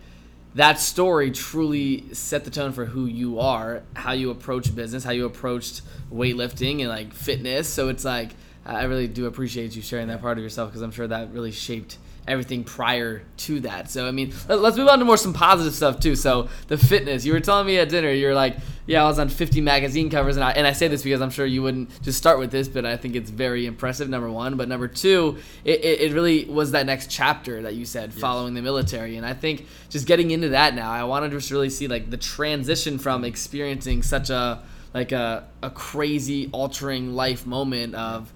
[0.55, 5.11] that story truly set the tone for who you are, how you approach business, how
[5.11, 7.69] you approached weightlifting and like fitness.
[7.69, 8.31] So it's like
[8.65, 11.51] I really do appreciate you sharing that part of yourself because I'm sure that really
[11.51, 13.89] shaped everything prior to that.
[13.89, 16.15] So I mean, let's move on to more some positive stuff too.
[16.15, 17.25] So the fitness.
[17.25, 18.57] You were telling me at dinner, you're like,
[18.87, 21.29] yeah, I was on 50 magazine covers, and I and I say this because I'm
[21.29, 24.09] sure you wouldn't just start with this, but I think it's very impressive.
[24.09, 27.85] Number one, but number two, it, it, it really was that next chapter that you
[27.85, 28.19] said yes.
[28.19, 31.51] following the military, and I think just getting into that now, I want to just
[31.51, 37.45] really see like the transition from experiencing such a like a, a crazy altering life
[37.45, 38.31] moment of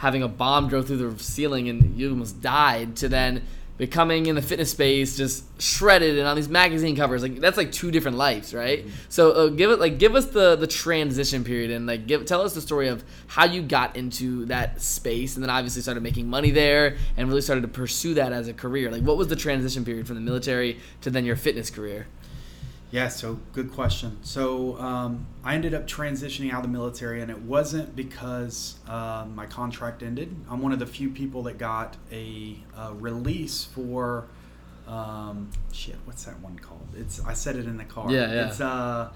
[0.00, 3.42] having a bomb go through the ceiling and you almost died to then
[3.76, 7.20] becoming in the fitness space just shredded and on these magazine covers.
[7.20, 8.80] Like that's like two different lives right?
[8.80, 8.94] Mm-hmm.
[9.10, 12.40] so uh, give it like give us the the transition period and like give tell
[12.40, 16.30] us the story of how you got into that space and then obviously started making
[16.30, 18.90] money there and really started to pursue that as a career.
[18.90, 22.06] Like what was the transition period from the military to then your fitness career
[22.90, 24.18] yeah, so good question.
[24.22, 29.26] So um, I ended up transitioning out of the military, and it wasn't because uh,
[29.32, 30.34] my contract ended.
[30.50, 34.26] I'm one of the few people that got a, a release for
[34.88, 35.96] um, shit.
[36.04, 36.88] What's that one called?
[36.96, 38.10] It's I said it in the car.
[38.10, 38.48] Yeah, yeah.
[38.48, 39.12] It's uh,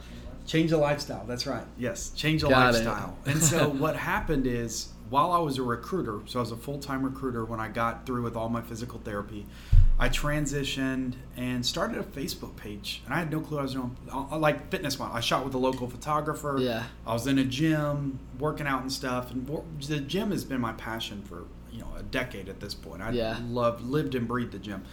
[0.46, 1.24] change the lifestyle.
[1.26, 1.64] That's right.
[1.76, 3.18] Yes, change the got lifestyle.
[3.26, 6.78] and so what happened is while I was a recruiter, so I was a full
[6.78, 9.46] time recruiter when I got through with all my physical therapy.
[9.98, 13.96] I transitioned and started a Facebook page, and I had no clue I was doing.
[14.12, 15.16] I like fitness model.
[15.16, 16.57] I shot with a local photographer.
[16.59, 16.85] Yeah.
[17.07, 19.46] I was in a gym, working out and stuff, and
[19.87, 23.02] the gym has been my passion for you know a decade at this point.
[23.02, 23.38] I yeah.
[23.48, 24.85] loved, lived, and breathed the gym,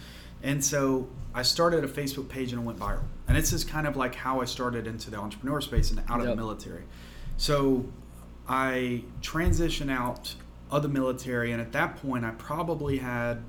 [0.42, 3.04] and so I started a Facebook page and it went viral.
[3.26, 6.20] And this is kind of like how I started into the entrepreneur space and out
[6.20, 6.84] of the military.
[7.36, 7.86] So
[8.48, 10.34] I transitioned out
[10.70, 13.42] of the military, and at that point, I probably had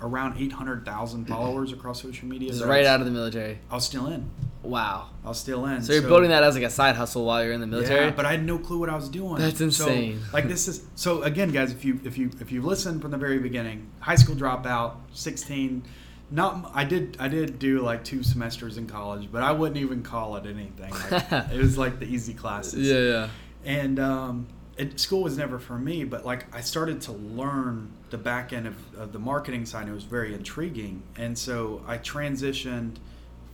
[0.00, 2.52] around 800,000 followers across social media.
[2.52, 3.58] So right out of the military.
[3.70, 4.30] I was still in.
[4.62, 5.08] Wow.
[5.24, 5.82] I was still in.
[5.82, 8.06] So you're so, building that as like a side hustle while you're in the military.
[8.06, 9.36] Yeah, but I had no clue what I was doing.
[9.36, 10.20] That's insane.
[10.20, 11.72] So, like this is so again, guys.
[11.72, 15.84] If you if you if you listen from the very beginning, high school dropout, 16.
[16.30, 20.02] Not I did I did do like two semesters in college, but I wouldn't even
[20.02, 20.92] call it anything.
[21.10, 22.86] Like, it was like the easy classes.
[22.86, 23.28] Yeah, yeah.
[23.64, 24.46] And um,
[24.78, 28.66] it, school was never for me, but like I started to learn the back end
[28.66, 29.88] of, of the marketing side.
[29.88, 32.96] It was very intriguing, and so I transitioned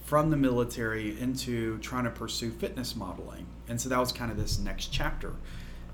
[0.04, 4.36] from the military into trying to pursue fitness modeling, and so that was kind of
[4.36, 5.32] this next chapter.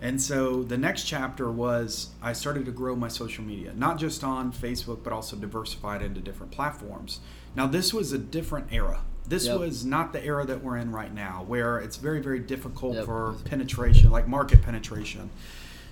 [0.02, 4.24] And so the next chapter was I started to grow my social media, not just
[4.24, 7.20] on Facebook, but also diversified into different platforms.
[7.54, 9.02] Now, this was a different era.
[9.30, 9.60] This yep.
[9.60, 13.04] was not the era that we're in right now, where it's very, very difficult yep.
[13.04, 15.30] for penetration, like market penetration.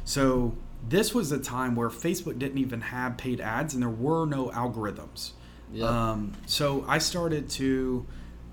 [0.05, 0.57] So
[0.89, 4.49] this was a time where Facebook didn't even have paid ads, and there were no
[4.49, 5.31] algorithms.
[5.73, 5.89] Yep.
[5.89, 8.05] Um, so I started to,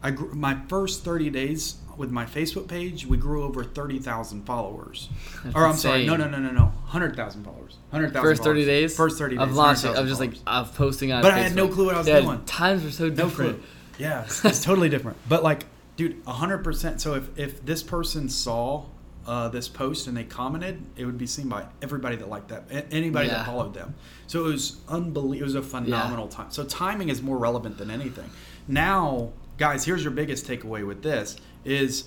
[0.03, 5.09] I grew, my first 30 days with my Facebook page, we grew over 30,000 followers.
[5.43, 5.89] That's or I'm insane.
[5.89, 7.79] sorry, no, no, no, no, no, 100,000 followers.
[7.89, 8.95] 100,000 First 30 days?
[8.95, 9.41] First 30 days.
[9.41, 11.37] Of launching, of just like, of posting on But Facebook.
[11.37, 12.45] I had no clue what I was yeah, doing.
[12.45, 13.57] Times were so different.
[13.61, 13.65] No
[13.97, 15.17] yeah, it's, it's totally different.
[15.27, 17.01] But like, dude, hundred percent.
[17.01, 18.85] So if if this person saw
[19.25, 22.65] uh, this post and they commented, it would be seen by everybody that liked that,
[22.91, 23.35] anybody yeah.
[23.35, 23.95] that followed them.
[24.27, 25.41] So it was unbelievable.
[25.41, 26.37] It was a phenomenal yeah.
[26.37, 26.51] time.
[26.51, 28.29] So timing is more relevant than anything.
[28.67, 32.05] Now, guys, here's your biggest takeaway with this: is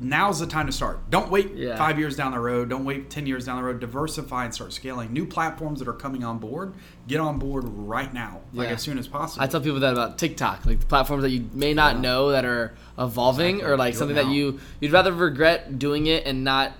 [0.00, 1.10] now's the time to start.
[1.10, 1.76] Don't wait yeah.
[1.76, 2.70] five years down the road.
[2.70, 3.80] Don't wait 10 years down the road.
[3.80, 5.12] Diversify and start scaling.
[5.12, 6.74] New platforms that are coming on board,
[7.06, 8.74] get on board right now, like yeah.
[8.74, 9.42] as soon as possible.
[9.42, 12.00] I tell people that about TikTok, like the platforms that you may not yeah.
[12.00, 13.72] know that are evolving exactly.
[13.72, 16.72] or like something that you, you'd rather regret doing it and not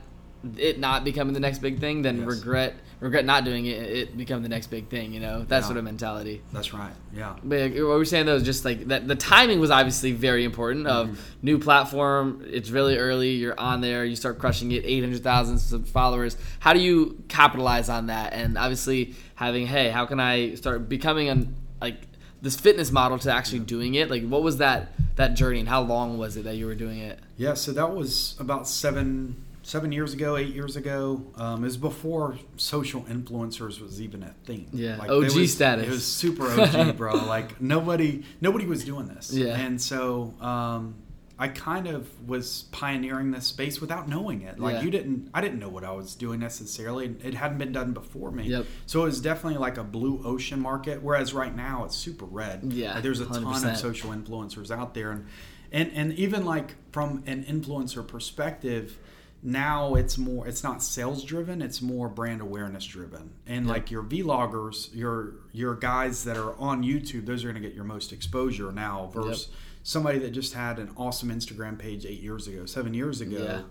[0.57, 2.27] it not becoming the next big thing than yes.
[2.27, 5.13] regret regret not doing it, it become the next big thing.
[5.13, 5.63] You know, that yeah.
[5.63, 6.43] sort of mentality.
[6.53, 6.93] That's right.
[7.15, 7.37] Yeah.
[7.43, 9.09] But what we're saying though is just like that.
[9.09, 10.87] The timing was obviously very important.
[10.87, 11.21] Of mm-hmm.
[11.43, 13.31] new platform, it's really early.
[13.31, 14.05] You're on there.
[14.05, 14.85] You start crushing it.
[14.85, 15.59] Eight hundred thousand
[15.89, 16.37] followers.
[16.61, 18.33] How do you capitalize on that?
[18.33, 22.07] And obviously having, hey, how can I start becoming an like
[22.43, 25.83] this fitness model to actually doing it like what was that that journey and how
[25.83, 29.93] long was it that you were doing it yeah so that was about seven seven
[29.93, 31.25] years ago, eight years ago.
[31.37, 34.69] Um, it was before social influencers was even a thing.
[34.73, 35.87] Yeah, like, OG was, status.
[35.87, 37.15] It was super OG, bro.
[37.15, 39.33] like nobody, nobody was doing this.
[39.33, 40.97] Yeah, and so um,
[41.39, 44.59] I kind of was pioneering this space without knowing it.
[44.59, 44.83] Like Yeah.
[44.83, 47.15] you didn't, I didn't know what I was doing necessarily.
[47.23, 48.49] It hadn't been done before me.
[48.49, 48.67] Yep.
[48.87, 51.01] So it was definitely like a blue ocean market.
[51.01, 52.73] Whereas right now it's super red.
[52.73, 53.71] Yeah, Like, there's a ton 100%.
[53.71, 55.27] of social influencers out there, and
[55.73, 58.99] and and even like from an influencer perspective.
[59.43, 63.33] Now it's more it's not sales driven, it's more brand awareness driven.
[63.47, 63.75] And Yep.
[63.75, 67.75] like your vloggers, your your guys that are on YouTube, those are going to get
[67.75, 69.49] your most exposure now versus
[69.83, 73.65] somebody that just had an awesome Instagram page 8 years ago, 7 years ago.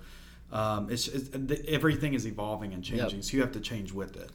[0.51, 3.23] Um, it's, it's the, everything is evolving and changing, Yep.
[3.23, 4.31] so you have to change with it.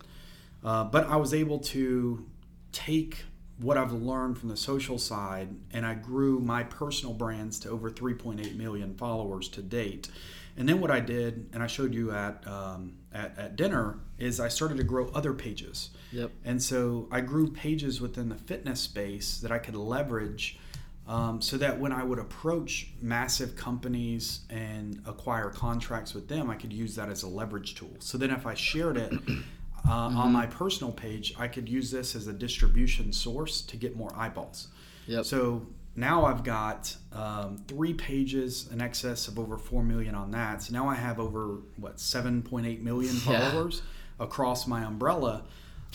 [0.63, 2.25] Uh, but I was able to
[2.71, 3.25] take
[3.59, 7.91] what I've learned from the social side, and I grew my personal brands to over
[7.91, 10.09] 3.8 million followers to date.
[10.57, 14.39] And then what I did, and I showed you at um, at, at dinner, is
[14.39, 15.91] I started to grow other pages.
[16.13, 16.31] Yep.
[16.45, 20.59] And so I grew pages within the fitness space that I could leverage
[21.07, 26.55] um, so that when I would approach massive companies and acquire contracts with them, I
[26.55, 27.93] could use that as a leverage tool.
[27.99, 29.13] So then if I shared it
[29.89, 33.97] uh, on my personal page, I could use this as a distribution source to get
[33.97, 34.69] more eyeballs.
[35.07, 35.25] Yep.
[35.27, 35.67] So
[35.97, 40.63] now I've got um, three pages in excess of over 4 million on that.
[40.63, 43.51] So now I have over, what, 7.8 million Yeah.
[43.51, 43.83] followers
[44.19, 45.43] across my umbrella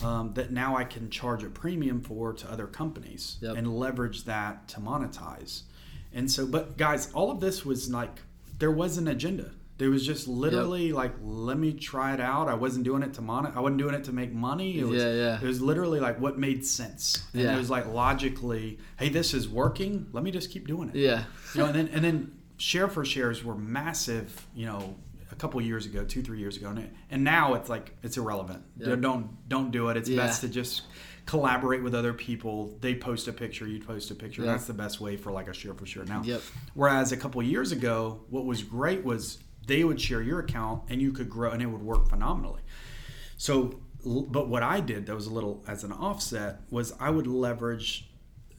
[0.04, 3.58] um, that now I can charge a premium for to other companies Yep.
[3.58, 5.64] and leverage that to monetize.
[6.14, 8.20] And so, but guys, all of this was like,
[8.60, 9.52] there was an agenda.
[9.80, 12.48] There was just literally like, let me try it out.
[12.50, 13.48] I wasn't doing it to mon.
[13.48, 14.78] I wasn't doing it to make money.
[14.78, 15.36] It was, Yeah, yeah.
[15.42, 17.24] It was literally like what made sense.
[17.34, 17.56] And Yeah.
[17.56, 20.08] it was like logically, hey, this is working.
[20.12, 20.96] Let me just keep doing it.
[20.96, 21.24] Yeah.
[21.56, 24.46] You know, and then and then share for shares were massive.
[24.54, 24.96] You know,
[25.32, 28.18] a couple years ago, two three years ago, and, it, and now it's like it's
[28.18, 28.64] irrelevant.
[28.78, 28.96] Yeah.
[28.96, 29.96] Don't don't do it.
[29.98, 30.18] It's Yeah.
[30.26, 30.82] best to just
[31.26, 32.76] collaborate with other people.
[32.82, 34.42] They post a picture, you post a picture.
[34.44, 34.52] Yeah.
[34.52, 36.22] That's the best way for like a share for share now.
[36.24, 36.42] Yep.
[36.74, 39.38] Whereas a couple years ago, what was great was
[39.70, 42.62] they would share your account and you could grow and it would work phenomenally.
[43.38, 47.28] So, but what I did that was a little as an offset was I would
[47.28, 48.10] leverage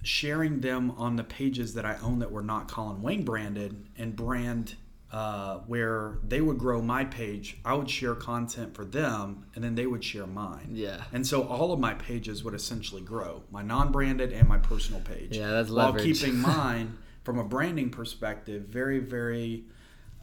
[0.03, 4.17] sharing them on the pages that I own that were not Colin Wayne branded and
[4.17, 4.77] brand
[5.13, 7.59] uh, where they would grow my page.
[7.65, 10.71] I would share content for them and then they would share mine.
[10.73, 11.03] Yeah.
[11.13, 15.01] And so all of my pages would essentially grow my non branded and my personal
[15.01, 15.37] page.
[15.37, 16.05] Yeah, that's leverage.
[16.05, 19.65] While keeping mine from a branding perspective very, very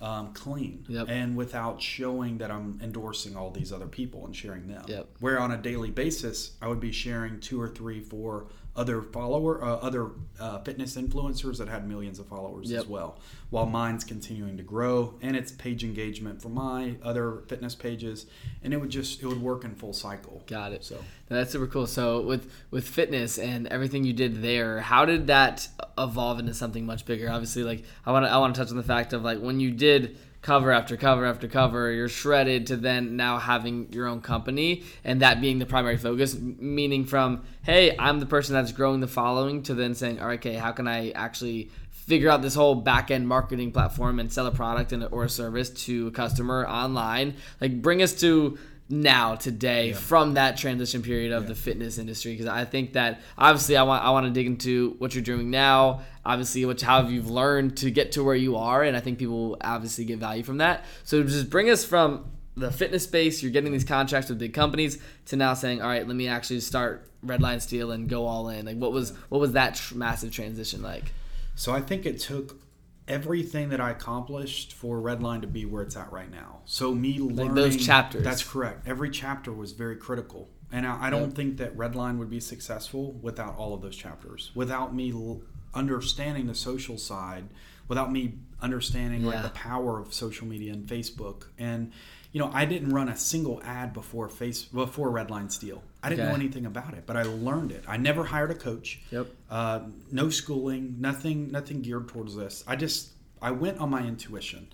[0.01, 1.07] um, clean Yep.
[1.09, 4.83] and without showing that I'm endorsing all these other people and sharing them.
[4.87, 5.07] Yep.
[5.19, 8.47] Where on a daily basis, I would be sharing two or three, four
[8.77, 12.81] other follower, uh, other uh, fitness influencers that had millions of followers Yep.
[12.83, 13.17] as well.
[13.49, 18.25] While mine's continuing to grow and it's page engagement for my other fitness pages,
[18.63, 20.43] and it would just it would work in full cycle.
[20.47, 20.83] Got it.
[20.85, 21.87] So That's super cool.
[21.87, 26.85] So with with fitness and everything you did there, how did that evolve into something
[26.85, 27.29] much bigger?
[27.29, 29.59] Obviously, like I want to I want to touch on the fact of like when
[29.59, 34.21] you did cover after cover after cover, you're shredded to then now having your own
[34.21, 39.01] company and that being the primary focus, meaning from hey, I'm the person that's growing
[39.01, 42.55] the following to then saying, all right, okay, how can I actually figure out this
[42.55, 46.11] whole back end marketing platform and sell a product and or a service to a
[46.11, 47.35] customer online?
[47.59, 48.57] Like bring us to
[48.89, 53.75] now today from that transition period of the fitness industry because I think that obviously
[53.75, 57.11] I want I want to dig into what you're doing now obviously what how have
[57.11, 60.19] you've learned to get to where you are and I think people will obviously get
[60.19, 60.85] value from that.
[61.03, 64.99] So just bring us from the fitness space you're getting these contracts with big companies
[65.25, 68.65] to now saying all right let me actually start Redline Steel and go all in.
[68.65, 71.11] Like what was what was that tr- massive transition like?
[71.55, 72.59] So I think it took
[73.07, 76.59] everything that I accomplished for Redline to be where it's at right now.
[76.65, 78.23] So me learning those chapters.
[78.23, 78.87] That's correct.
[78.87, 83.13] Every chapter was very critical, and I, I don't think that Redline would be successful
[83.21, 84.51] without all of those chapters.
[84.55, 85.41] Without me l-
[85.73, 87.45] understanding the social side,
[87.87, 89.27] without me understanding Yeah.
[89.27, 91.91] like the power of social media and Facebook, and
[92.33, 95.81] you know, I didn't run a single ad before face before Redline Steel.
[96.03, 97.83] I didn't know anything about it, but I learned it.
[97.87, 98.99] I never hired a coach.
[99.11, 99.27] Yep.
[99.49, 99.79] Uh,
[100.11, 102.63] no schooling, nothing, nothing geared towards this.
[102.67, 103.09] I just
[103.41, 104.67] I went on my intuition,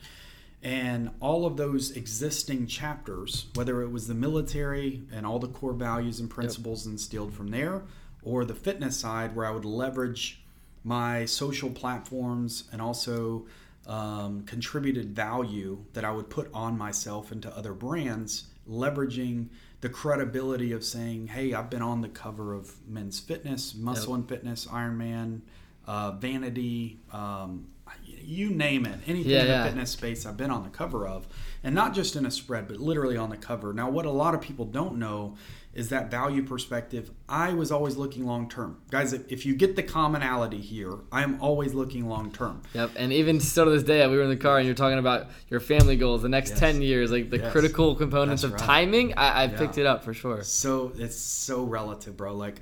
[0.62, 5.74] and all of those existing chapters, whether it was the military and all the core
[5.74, 7.84] values and principles instilled from there,
[8.22, 10.42] or the fitness side where I would leverage
[10.84, 13.46] my social platforms and also
[13.88, 19.48] um, contributed value that I would put on myself into other brands, leveraging
[19.84, 24.28] the credibility of saying, "Hey, I've been on the cover of Men's Fitness, Muscle and
[24.28, 25.42] Fitness, Ironman,
[25.86, 27.68] uh, Vanity, um,
[28.06, 29.66] you name it, anything Yeah, in the yeah.
[29.66, 31.28] fitness space I've been on the cover of,
[31.66, 33.74] and not just in a spread, but literally on the cover.
[33.74, 35.36] Now, what a lot of people don't know
[35.74, 37.10] is that value perspective.
[37.28, 39.14] I was always looking long term, guys.
[39.14, 42.62] If you get the commonality here, I am always looking long term.
[42.74, 45.00] Yep, and even still to this day, we were in the car and you're talking
[45.00, 46.60] about your family goals, the next Yes.
[46.60, 47.52] ten years, like the Yes.
[47.52, 48.68] critical components That's of right.
[48.68, 49.14] timing.
[49.16, 49.58] I, I Yeah.
[49.58, 50.44] picked it up for sure.
[50.44, 52.36] So it's so relative, bro.
[52.36, 52.60] Like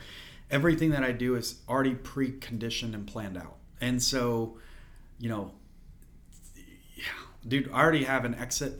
[0.49, 3.57] everything that I do is already preconditioned and planned out.
[3.81, 4.57] And so,
[5.19, 5.51] you know,
[6.95, 7.03] yeah,
[7.45, 8.79] dude, I already have an exit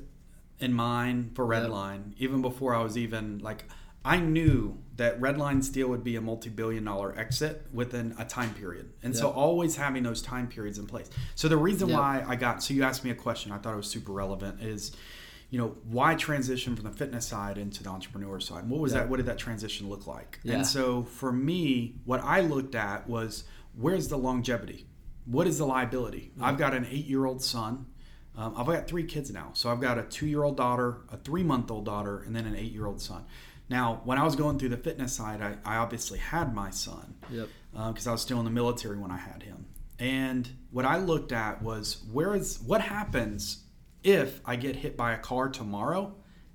[0.59, 1.63] in mind for Yep.
[1.69, 3.65] Redline even before I was even like
[4.03, 8.91] I knew that Redline Steel would be a multi-billion dollar exit within a time period.
[9.03, 11.09] And so always having those time periods in place.
[11.35, 11.97] So the reason Yep.
[11.97, 14.61] why I got so you asked me a question I thought it was super relevant
[14.61, 14.91] is
[15.49, 18.99] you know why transition from the fitness side into the entrepreneur side what was Yeah.
[18.99, 20.55] that what did that transition look like Yeah.
[20.55, 23.43] and so for me what i looked at was
[23.75, 24.87] where's the longevity
[25.25, 27.85] what is the liability i've got an eight year old son
[28.37, 31.17] um, i've got three kids now so i've got a two year old daughter a
[31.17, 33.25] three month old daughter and then an eight year old son
[33.71, 37.15] now when i was going through the fitness side i, I obviously had my son
[37.31, 37.47] Yep.
[37.73, 39.65] Um, because I was still in the military when I had him.
[39.97, 43.63] And what I looked at was where is what happens
[44.03, 46.13] if I get hit by a car tomorrow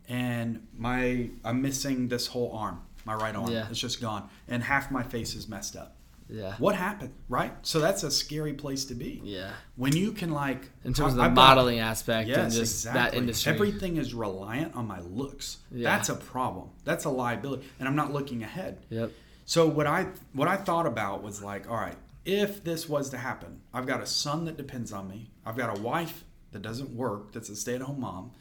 [0.08, 3.50] and my I'm missing this whole arm, my right arm.
[3.50, 3.66] Yeah.
[3.70, 5.95] It's just gone, and half my face is messed up.
[6.28, 6.54] Yeah.
[6.58, 7.52] What happened, right?
[7.62, 9.20] So that's a scary place to be.
[9.22, 9.50] Yeah.
[9.76, 13.00] When you can like In terms of the got- modeling aspect and Yes, just exactly.
[13.00, 13.52] that industry.
[13.52, 15.58] Everything is reliant on my looks.
[15.70, 15.96] Yeah.
[15.96, 16.70] That's a problem.
[16.84, 18.78] That's a liability, and I'm not looking ahead.
[18.90, 19.12] Yep.
[19.44, 23.18] So what I what I thought about was like, all right, if this was to
[23.18, 25.30] happen, I've got a son that depends on me.
[25.44, 28.32] I've got a wife that doesn't work, that's a stay-at-home mom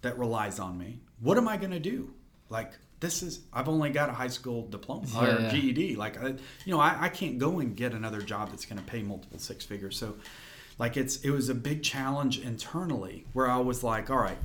[0.00, 1.00] that relies on me.
[1.20, 2.14] What am I going to do?
[2.48, 5.50] Like this is I've only got a high school diploma Yeah, or yeah.
[5.50, 5.96] GED.
[5.96, 6.28] Like I,
[6.64, 9.38] you know, I, I can't go and get another job that's going to pay multiple
[9.38, 9.98] six figures.
[9.98, 10.16] So
[10.78, 14.38] like it's it was a big challenge internally where I was like, all right,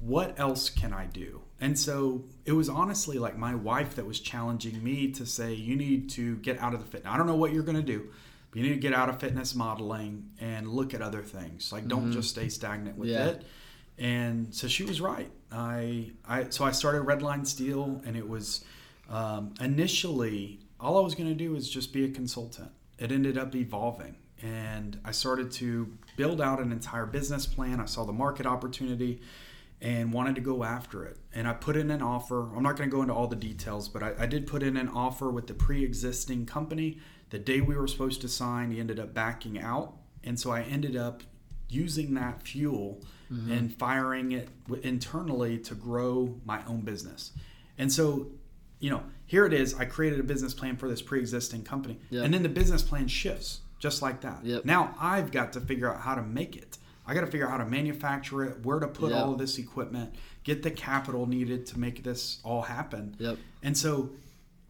[0.00, 1.42] what else can I do?
[1.60, 5.76] And so it was honestly like my wife that was challenging me to say, you
[5.76, 7.12] need to get out of the fitness.
[7.12, 8.08] I don't know what you're going to do,
[8.50, 11.72] but you need to get out of fitness modeling and look at other things.
[11.72, 12.12] Like, don't mm-hmm.
[12.12, 13.26] just stay stagnant with Yeah.
[13.26, 13.44] it.
[13.98, 15.30] And so she was right.
[15.50, 18.64] I, I so I started Redline Steel, and it was
[19.08, 22.70] um, initially all I was going to do was just be a consultant.
[22.98, 27.80] It ended up evolving, and I started to build out an entire business plan.
[27.80, 29.20] I saw the market opportunity
[29.80, 31.18] and wanted to go after it.
[31.32, 32.54] And I put in an offer.
[32.54, 34.76] I'm not going to go into all the details, but I, I did put in
[34.76, 36.98] an offer with the pre existing company.
[37.30, 39.96] The day we were supposed to sign, he ended up backing out.
[40.24, 41.22] And so I ended up
[41.68, 43.02] using that fuel
[43.32, 43.52] Mm-hmm.
[43.52, 44.48] and firing it
[44.82, 47.32] internally to grow my own business.
[47.76, 48.28] And so,
[48.80, 49.74] you know, here it is.
[49.74, 51.98] I created a business plan for this pre existing company.
[52.10, 52.24] Yep.
[52.24, 54.44] And then the business plan shifts just like that.
[54.44, 54.64] Yep.
[54.64, 56.78] Now I've got to figure out how to make it.
[57.06, 59.18] I got to figure out how to manufacture it, where to put Yep.
[59.22, 63.14] all of this equipment, get the capital needed to make this all happen.
[63.18, 63.36] Yep.
[63.62, 64.10] And so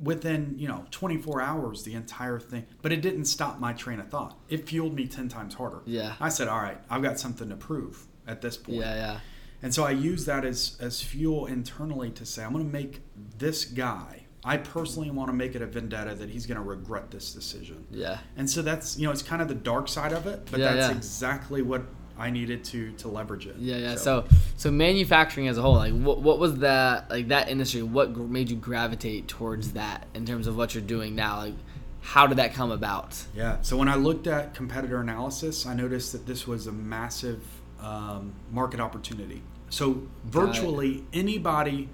[0.01, 4.09] within, you know, 24 hours the entire thing, but it didn't stop my train of
[4.09, 4.37] thought.
[4.49, 5.83] It fueled me 10 times harder.
[5.87, 6.15] Yeah.
[6.21, 8.95] I said, "All right, I've got something to prove at this point." Yeah.
[8.95, 9.21] Yeah.
[9.63, 13.01] And so I use that as, as fuel internally to say, I'm going to make
[13.39, 17.11] this guy, I personally want to make it a vendetta that he's going to regret
[17.11, 17.85] this decision.
[17.91, 18.19] Yeah.
[18.37, 20.75] And so that's, you know, it's kind of the dark side of it, but Yeah,
[20.75, 20.97] that's yeah.
[20.97, 21.83] exactly what
[22.17, 23.57] I needed to to leverage it.
[23.59, 23.95] Yeah, yeah.
[23.97, 24.27] So,
[24.57, 27.83] so manufacturing as a whole, like, what, what was that, like, that industry?
[27.83, 31.39] What made you gravitate towards that in terms of what you're doing now?
[31.39, 31.55] Like,
[32.01, 33.21] how did that come about?
[33.35, 33.61] Yeah.
[33.63, 37.43] So when I looked at competitor analysis, I noticed that this was a massive
[37.81, 39.43] um, market opportunity.
[39.71, 41.89] So virtually anybody,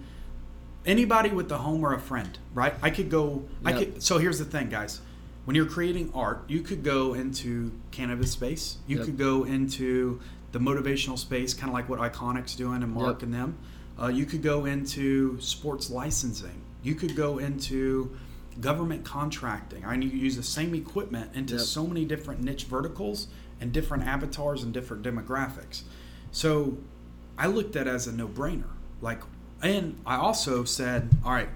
[0.86, 2.74] anybody with a home or a friend, right?
[2.82, 3.44] I could go.
[3.64, 4.02] I could.
[4.02, 5.00] So here's the thing, guys.
[5.44, 8.78] When you're creating art, you could go into cannabis space.
[8.86, 9.06] You Yep.
[9.06, 10.20] could go into
[10.52, 13.22] the motivational space, kind of like what Iconic's doing and Mark Yep.
[13.24, 13.58] and them.
[14.00, 16.62] Uh, you could go into sports licensing.
[16.82, 18.16] You could go into
[18.60, 19.84] government contracting.
[19.84, 21.62] I need to use the same equipment into Yep.
[21.64, 23.26] so many different niche verticals
[23.60, 25.82] and different avatars and different demographics.
[26.30, 26.78] So
[27.38, 28.70] I looked at it as a no-brainer.
[29.00, 29.22] Like,
[29.62, 31.48] and I also said, all right,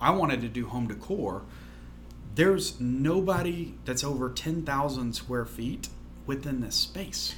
[0.00, 1.42] I wanted to do home decor.
[2.34, 5.88] There's nobody that's over 10,000 square feet
[6.26, 7.34] within this space.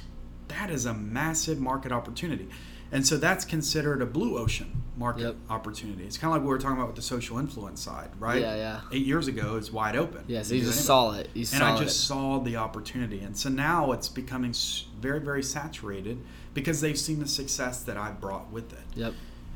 [0.49, 2.47] That is a massive market opportunity.
[2.93, 5.35] And so that's considered a blue ocean market Yep.
[5.49, 6.03] opportunity.
[6.05, 8.39] It's kind of like what we were talking about with the social influence side, right?
[8.39, 8.81] Yeah, yeah.
[8.91, 10.23] Eight years ago, it's wide open.
[10.27, 11.29] Yeah, so you do just saw it.
[11.33, 12.01] You and saw I just it.
[12.07, 13.19] saw the opportunity.
[13.21, 14.53] And so now it's becoming
[15.01, 16.19] very, very saturated
[16.53, 18.83] because they've seen the success that I've brought with it.
[18.95, 19.13] Yep.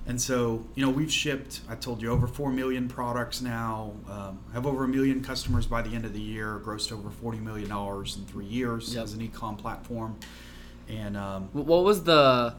[0.07, 4.39] And so, you know, we've shipped, I told you, over 4 million products now, um,
[4.53, 7.69] have over a million customers by the end of the year, grossed over $40 million
[7.71, 9.03] in three years Yep.
[9.03, 10.15] as an e-com platform.
[10.89, 12.55] And um, What was the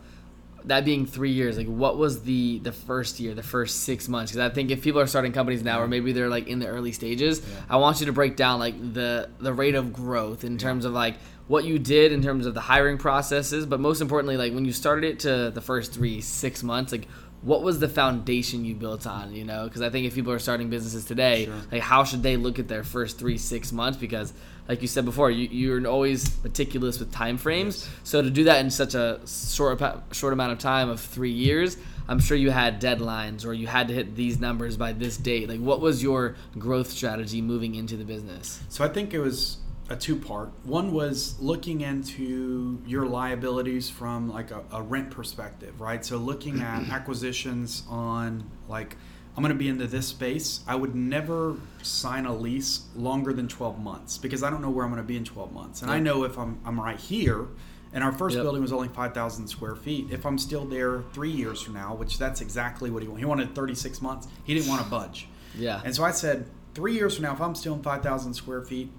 [0.68, 1.56] that being three years?
[1.58, 4.32] Like, what was the the first year, the first six months?
[4.32, 6.66] Because I think if people are starting companies now, or maybe they're like in the
[6.68, 7.60] early stages, Yeah.
[7.70, 10.92] I want you to break down like the the rate of growth in terms of
[10.92, 11.16] like
[11.48, 14.72] what you did in terms of the hiring processes, but most importantly, like when you
[14.72, 17.08] started it to the first three six months, like.
[17.42, 19.32] What was the foundation you built on?
[19.32, 21.54] You know, because I think if people are starting businesses today, Sure.
[21.70, 23.96] like how should they look at their first three six months?
[23.98, 24.32] Because,
[24.68, 27.84] like you said before, you, you're always meticulous with time frames.
[27.86, 28.00] Yes.
[28.04, 29.80] So to do that in such a short
[30.12, 31.76] short amount of time of three years,
[32.08, 35.48] I'm sure you had deadlines or you had to hit these numbers by this date.
[35.48, 38.60] Like, what was your growth strategy moving into the business?
[38.68, 39.58] So I think it was
[39.90, 40.50] a two part.
[40.64, 46.04] One was looking into your liabilities from like a, a rent perspective, right?
[46.04, 48.96] So looking at acquisitions on like
[49.36, 50.60] I'm going to be into this space.
[50.66, 54.84] I would never sign a lease longer than 12 months because I don't know where
[54.84, 55.82] I'm going to be in 12 months.
[55.82, 57.46] And I know if I'm I'm right here
[57.92, 58.42] and our first Yep.
[58.44, 60.08] building was only 5,000 square feet.
[60.10, 63.20] If I'm still there 3 years from now, which that's exactly what he wanted.
[63.20, 64.28] He wanted 36 months.
[64.44, 65.28] He didn't want to budge.
[65.56, 65.80] Yeah.
[65.84, 68.90] And so I said, three years from now, if I'm still in 5,000 square feet,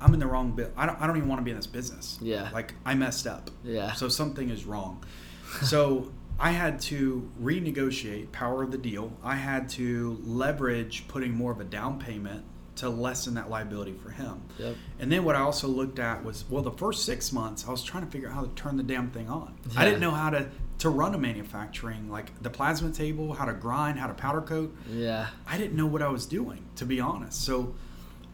[0.00, 0.72] I'm in the wrong bit.
[0.76, 2.18] I don't, I don't even want to be in this business.
[2.20, 2.50] Yeah.
[2.52, 3.50] Like, I messed up.
[3.64, 3.92] Yeah.
[3.92, 5.04] So something is wrong.
[5.62, 9.12] so I had to renegotiate power of the deal.
[9.24, 12.44] I had to leverage putting more of a down payment
[12.76, 14.40] to lessen that liability for him.
[14.56, 14.76] Yep.
[15.00, 17.82] And then what I also looked at was, well, the first six months, I was
[17.82, 19.56] trying to figure out how to turn the damn thing on.
[19.76, 23.52] I didn't know how to, to run a manufacturing, like the plasma table, how to
[23.52, 24.76] grind, how to powder coat.
[24.88, 25.26] Yeah.
[25.44, 27.44] I didn't know what I was doing, to be honest.
[27.44, 27.74] So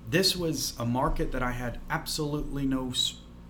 [0.08, 2.92] this was a market that I had absolutely no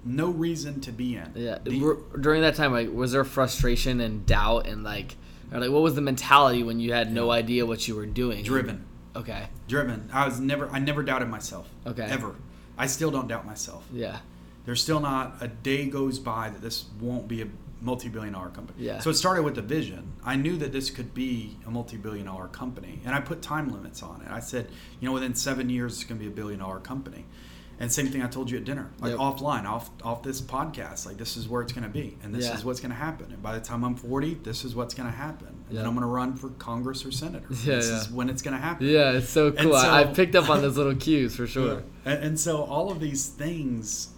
[0.04, 1.32] no reason to be in.
[1.34, 1.58] Yeah.
[1.64, 5.16] The- During that time, like, was there frustration and doubt and like,
[5.52, 8.44] or like, what was the mentality when you had no idea what you were doing?
[8.44, 8.84] driven,
[9.16, 9.46] Okay.
[9.68, 10.10] driven.
[10.12, 10.68] I was never.
[10.70, 11.68] I never doubted myself.
[11.86, 12.02] Okay.
[12.04, 12.34] Ever.
[12.76, 13.86] I still don't doubt myself.
[13.92, 14.18] Yeah.
[14.66, 17.46] There's still not a day goes by that this won't be a
[17.84, 18.84] multi-billion dollar company.
[18.84, 18.98] Yeah.
[19.00, 20.12] So it started with the vision.
[20.24, 24.02] I knew that this could be a multi-billion dollar company, and I put time limits
[24.02, 24.28] on it.
[24.30, 24.68] I said,
[25.00, 27.26] you know, within seven years, it's going to be a billion dollar company.
[27.80, 29.18] And same thing I told you at dinner, like Yep.
[29.18, 32.44] offline, off off this podcast, like this is where it's going to be, and this
[32.46, 32.54] Yeah.
[32.54, 33.32] is what's going to happen.
[33.32, 35.92] And by the time I'm 40, this is what's going to happen, and then I'm
[35.94, 37.46] going to run for Congress or senator.
[37.64, 38.00] Yeah, this yeah.
[38.00, 38.86] is when it's going to happen.
[38.86, 39.74] Yeah, it's so cool.
[39.74, 41.82] I, I picked up on those little cues for sure.
[42.04, 44.10] And, and so all of these things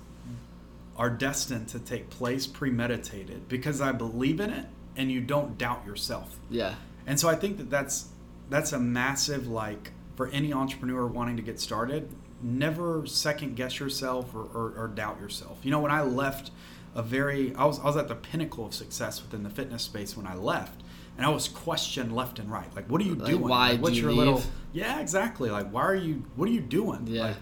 [0.97, 4.66] are destined to take place premeditated because I believe in it
[4.97, 6.38] and you don't doubt yourself.
[6.51, 6.74] Yeah.
[7.07, 8.09] And so I think that that's
[8.49, 12.09] that's a massive like for any entrepreneur wanting to get started,
[12.42, 15.59] never second guess yourself or, or, or doubt yourself.
[15.62, 16.51] You know, when I left
[16.94, 20.16] a very I was I was at the pinnacle of success within the fitness space
[20.16, 20.82] when I left.
[21.18, 22.68] And I was questioned left and right.
[22.76, 23.49] Like, what are you Like, doing?
[23.49, 24.42] why Like, what's do you your little?
[24.74, 25.49] Yeah, exactly.
[25.49, 27.07] Like, why are you what are you doing?
[27.07, 27.28] Yeah.
[27.28, 27.36] Like,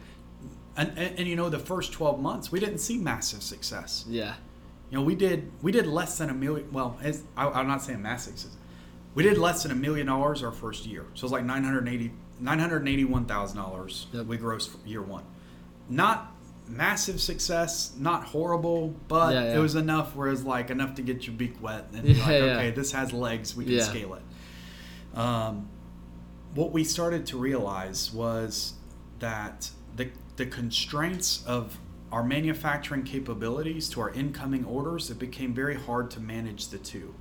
[0.77, 4.05] and, and, and you know the first 12 months we didn't see massive success.
[4.09, 4.35] Yeah.
[4.91, 6.99] you know we did we did less than a million well
[7.37, 8.57] I, i'm not saying massive success.
[9.15, 11.05] We did less than a million dollars our first year.
[11.15, 12.11] So it's like 980
[12.43, 14.27] $981000 Yep.
[14.27, 15.25] we grossed year one.
[15.89, 16.33] Not
[16.67, 19.57] massive success not horrible but Yeah, yeah.
[19.57, 22.23] it was enough where it's like enough to get your beak wet and be Yeah,
[22.25, 24.23] like okay this has legs we can scale it.
[25.19, 25.69] Um,
[26.55, 28.75] what we started to realize was
[29.19, 31.79] that the, the constraints of
[32.11, 37.15] our manufacturing capabilities to our incoming orders, it became very hard to manage the two.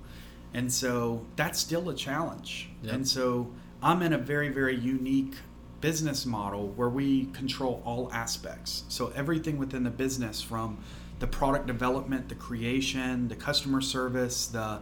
[0.54, 2.70] And so that's still a challenge.
[2.84, 2.94] Yep.
[2.94, 3.52] And so
[3.82, 5.34] I'm in a very, very unique
[5.82, 8.84] business model where we control all aspects.
[8.88, 10.78] So everything within the business from
[11.20, 14.80] the product development, the creation, the customer service, the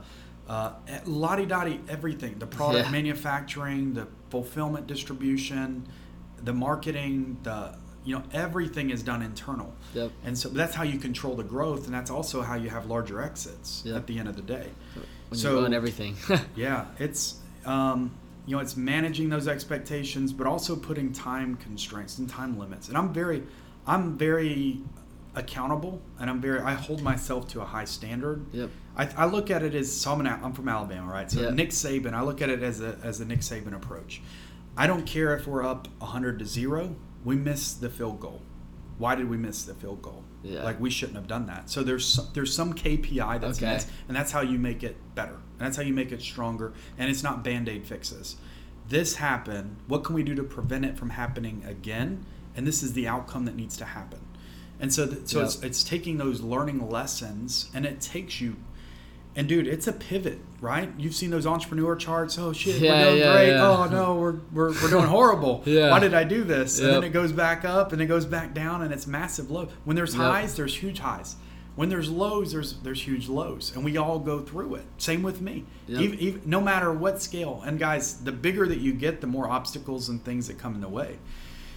[0.49, 0.73] uh,
[1.05, 2.91] lottie dottie everything the product Yeah.
[2.91, 5.87] manufacturing, the fulfillment distribution,
[6.43, 9.73] the marketing, the you know everything is done internal.
[9.93, 10.11] Yep.
[10.25, 13.21] And so that's how you control the growth, and that's also how you have larger
[13.21, 13.95] exits Yep.
[13.95, 14.67] at the end of the day.
[15.29, 16.15] When So- you everything.
[16.55, 17.35] Yeah, it's
[17.65, 18.11] um,
[18.45, 22.87] you know it's managing those expectations, but also putting time constraints and time limits.
[22.89, 23.43] And I'm very,
[23.85, 24.79] I'm very
[25.35, 28.45] accountable, and I'm very I hold myself to a high standard.
[28.51, 28.69] yep.
[28.97, 31.31] I, I look at it as so I'm, an, I'm from Alabama, right?
[31.31, 31.49] So Yeah.
[31.51, 34.21] Nick Saban, I look at it as a as a Nick Saban approach.
[34.75, 36.95] I don't care if we're up 100 to zero.
[37.23, 38.41] We missed the field goal.
[38.97, 40.23] Why did we miss the field goal?
[40.43, 40.63] Yeah.
[40.63, 41.69] Like we shouldn't have done that.
[41.69, 43.73] So there's some, there's some KPI that's Okay.
[43.73, 45.33] missed, and that's how you make it better.
[45.33, 46.73] And that's how you make it stronger.
[46.97, 48.35] And it's not band aid fixes.
[48.89, 49.77] This happened.
[49.87, 52.25] What can we do to prevent it from happening again?
[52.55, 54.19] And this is the outcome that needs to happen.
[54.79, 55.45] And so, th- so Yep.
[55.45, 58.55] it's, it's taking those learning lessons, and it takes you
[59.35, 60.89] And dude, it's a pivot, right?
[60.97, 62.37] You've seen those entrepreneur charts.
[62.37, 63.49] Oh shit, Yeah, we're doing yeah, great.
[63.51, 63.67] yeah.
[63.69, 65.63] Oh no, we're, we're, we're doing horrible.
[65.65, 65.89] Yeah.
[65.91, 66.79] Why did I do this?
[66.79, 69.69] And then it goes back up and it goes back down and it's massive low.
[69.85, 70.21] When there's Yep.
[70.21, 71.37] highs, there's huge highs.
[71.77, 74.83] When there's lows, there's there's huge lows, and we all go through it.
[74.97, 75.63] Same with me.
[75.87, 76.01] Yep.
[76.01, 77.63] Even, even, no matter what scale.
[77.65, 80.81] And guys, the bigger that you get, the more obstacles and things that come in
[80.81, 81.17] the way.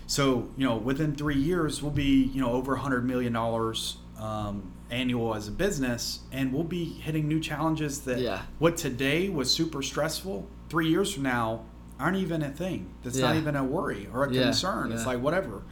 [0.09, 4.73] So you know, within three years, we'll be you know over hundred million dollars um,
[4.91, 8.43] annual as a business, and we'll be hitting new challenges that Yeah.
[8.59, 10.47] what today was super stressful.
[10.69, 11.63] Three years from now,
[11.99, 12.87] aren't even a thing.
[13.03, 14.93] That's not even a worry or a Yeah, concern.
[14.93, 15.63] It's like whatever.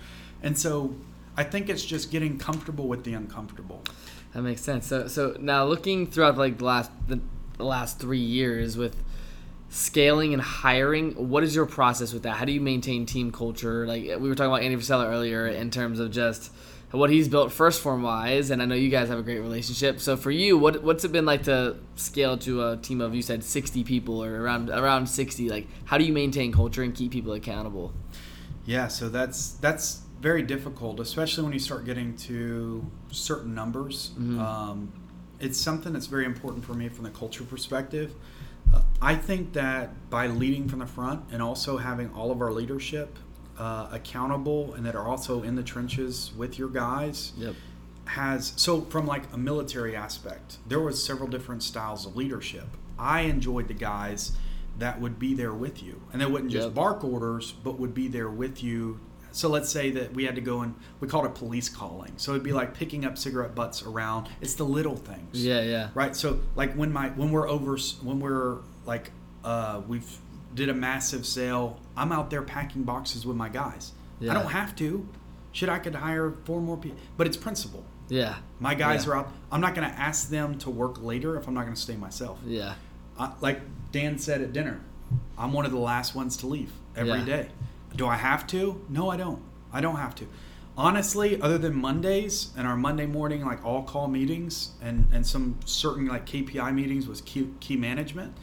[0.42, 0.94] And so,
[1.36, 3.82] I think it's just getting comfortable with the uncomfortable.
[4.34, 4.86] That makes sense.
[4.86, 7.20] So so now looking throughout like the last the,
[7.58, 8.96] the last three years with
[9.68, 12.36] scaling and hiring, what is your process with that?
[12.36, 13.86] How do you maintain team culture?
[13.86, 16.52] Like we were talking about Andy Frisella earlier in terms of just
[16.92, 19.98] what he's built 1st Phorm wise, and I know you guys have a great relationship.
[20.00, 23.22] So for you, what what's it been like to scale to a team of you
[23.22, 25.48] said sixty people or around around sixty?
[25.48, 27.92] Like how do you maintain culture and keep people accountable?
[28.66, 34.12] Yeah, so that's that's very difficult, especially when you start getting to certain numbers.
[34.18, 34.38] Mhm.
[34.38, 34.92] Um,
[35.40, 38.14] it's something that's very important for me from the culture perspective.
[38.72, 42.52] Uh, I think that by leading from the front and also having all of our
[42.52, 43.18] leadership
[43.58, 47.54] uh, accountable and that are also in the trenches with your guys Yep.
[48.06, 52.66] has so from like a military aspect there was several different styles of leadership.
[52.98, 54.32] I enjoyed the guys
[54.78, 56.00] that would be there with you.
[56.12, 56.74] And they wouldn't just Yep.
[56.74, 59.00] bark orders but would be there with you.
[59.34, 62.12] So let's say that we had to go and we called it police calling.
[62.16, 64.28] So it'd be like picking up cigarette butts around.
[64.40, 65.44] It's the little things.
[65.44, 65.88] Yeah, yeah.
[65.94, 66.14] right?
[66.16, 69.10] So like when my when we're over when we're like
[69.44, 70.18] uh we've
[70.54, 74.30] did a massive sale i'm out there packing boxes with my guys Yeah.
[74.30, 75.06] i don't have to
[75.52, 78.36] Should i could hire four more people but it's principle Yeah.
[78.60, 79.12] my guys Yeah.
[79.12, 81.74] are out i'm not going to ask them to work later if i'm not going
[81.74, 82.74] to stay myself Yeah.
[83.18, 83.60] I, like
[83.92, 84.80] dan said at dinner
[85.38, 87.48] i'm one of the last ones to leave every day.
[87.90, 87.96] Yeah.
[87.96, 89.42] do i have to no i don't
[89.72, 90.26] i don't have to
[90.76, 95.58] honestly other than mondays and our monday morning like all call meetings and and some
[95.66, 98.34] certain like kpi meetings with key, key management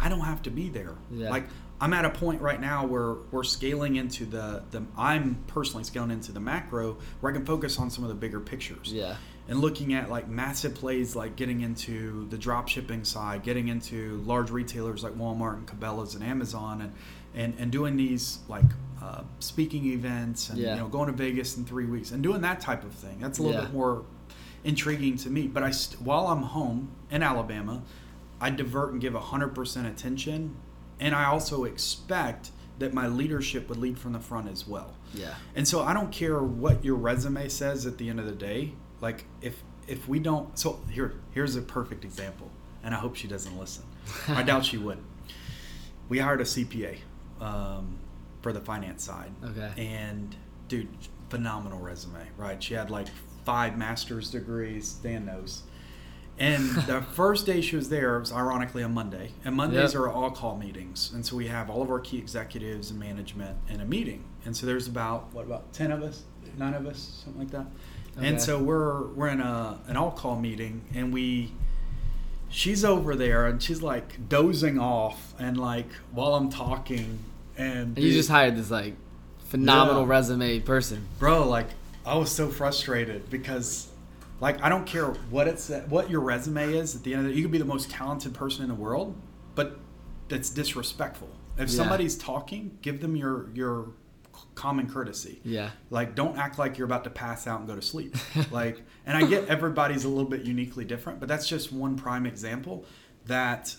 [0.00, 1.30] i don't have to be there Yeah.
[1.30, 1.44] like
[1.80, 6.10] i'm at a point right now where we're scaling into the the i'm personally scaling
[6.10, 9.16] into the macro where i can focus on some of the bigger pictures Yeah.
[9.48, 14.22] and looking at like massive plays like getting into the drop shipping side getting into
[14.26, 16.92] large retailers like walmart and cabela's and amazon and
[17.34, 18.64] and, and doing these like
[19.02, 20.74] uh, speaking events and Yeah.
[20.74, 23.38] you know going to vegas in three weeks and doing that type of thing that's
[23.38, 23.66] a little Yeah.
[23.66, 24.04] bit more
[24.64, 27.80] intriguing to me but i st- while i'm home in alabama
[28.40, 30.56] i divert and give 100% attention
[31.00, 35.34] and i also expect that my leadership would lead from the front as well Yeah.
[35.56, 38.72] and so I don't care what your resume says at the end of the day.
[39.00, 42.48] Like if if we don't so here here's a perfect example.
[42.84, 43.82] And I hope she doesn't listen.
[44.28, 44.98] I doubt she would.
[46.08, 46.98] We hired a CPA
[47.40, 47.98] um,
[48.42, 49.32] for the finance side.
[49.44, 49.72] Okay.
[49.76, 50.36] And
[50.68, 50.88] dude,
[51.30, 52.62] phenomenal resume, right?
[52.62, 53.08] She had like
[53.44, 55.64] five master's degrees, Dan knows.
[56.38, 59.32] And the first day she was there was ironically a Monday.
[59.44, 60.02] And Mondays Yep.
[60.02, 61.10] are all call meetings.
[61.14, 64.24] And so we have all of our key executives and management in a meeting.
[64.44, 66.22] And so there's about what about ten of us,
[66.56, 67.66] nine of us, something like that.
[68.16, 68.26] Okay.
[68.28, 71.52] And so we're we're in a an all call meeting and we
[72.48, 77.18] she's over there and she's like dozing off and like while I'm talking
[77.56, 78.94] and And you just hired this like
[79.48, 80.08] phenomenal Yeah.
[80.08, 81.06] resume person.
[81.18, 81.68] bro like
[82.06, 83.88] i was so frustrated because
[84.40, 87.36] like i don't care what it's what your resume is at the end of the
[87.36, 89.16] you could be the most talented person in the world
[89.54, 89.78] but
[90.28, 91.28] that's disrespectful.
[91.56, 91.76] If Yeah.
[91.76, 93.90] somebody's talking give them your your
[94.54, 95.40] common courtesy.
[95.44, 95.70] Yeah.
[95.90, 98.14] like don't act like you're about to pass out and go to sleep.
[98.52, 102.26] Like and i get everybody's a little bit uniquely different but that's just one prime
[102.26, 102.84] example
[103.26, 103.74] that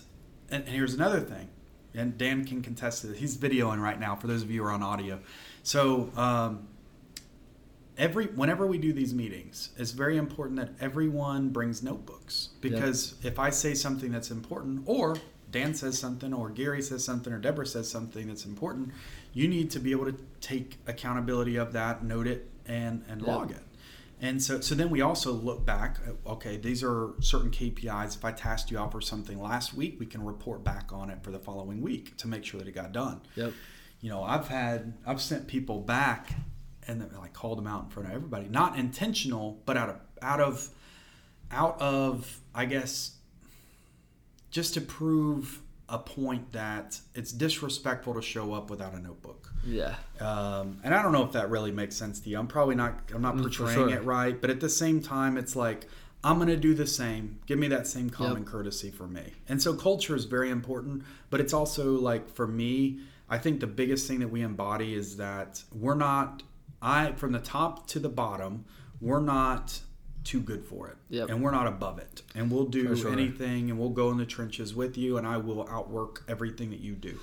[0.50, 1.48] and, and here's another thing
[1.94, 3.18] and dan can contest this.
[3.18, 5.18] He's videoing right now for those of you who are on audio.
[5.62, 6.68] So um,
[7.98, 12.50] every whenever we do these meetings it's very important that everyone brings notebooks.
[12.60, 15.16] Because if i say something that's important or
[15.50, 18.90] dan says something or gary says something or deborah says something that's important
[19.32, 23.28] you need to be able to take accountability of that note it and and Yep.
[23.28, 23.62] log it.
[24.22, 28.24] And so so then we also look back at, okay these are certain kpis if
[28.24, 31.30] i tasked you out for something last week we can report back on it for
[31.30, 33.20] the following week to make sure that it got done.
[33.34, 33.52] Yep.
[34.00, 36.34] you know i've had i've sent people back
[36.88, 39.96] and then like called them out in front of everybody not intentional but out of
[40.22, 40.68] out of
[41.50, 43.16] out of i guess
[44.50, 49.96] just to prove a point that it's disrespectful to show up without a notebook Yeah.
[50.20, 52.38] um, and I don't know if that really makes sense to you.
[52.38, 53.00] I'm probably not.
[53.12, 53.90] I'm not Mm, portraying sure.
[53.90, 55.88] it right, but at the same time, it's like
[56.22, 57.40] I'm going to do the same.
[57.46, 58.46] Give me that same common yep.
[58.46, 59.32] courtesy for me.
[59.48, 63.66] And so culture is very important, but it's also like for me, I think the
[63.66, 66.44] biggest thing that we embody is that we're not
[66.82, 68.64] I from the top to the bottom,
[69.00, 69.80] we're not
[70.24, 70.96] too good for it.
[71.08, 71.30] Yep.
[71.30, 72.22] And we're not above it.
[72.34, 73.12] And we'll do sure.
[73.12, 76.80] anything and we'll go in the trenches with you and I will outwork everything that
[76.80, 77.18] you do.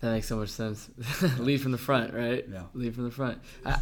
[0.00, 0.88] That makes so much sense.
[1.38, 2.44] Lead from the front, right?
[2.50, 2.62] Yeah.
[2.72, 3.38] Lead from the front.
[3.64, 3.78] I,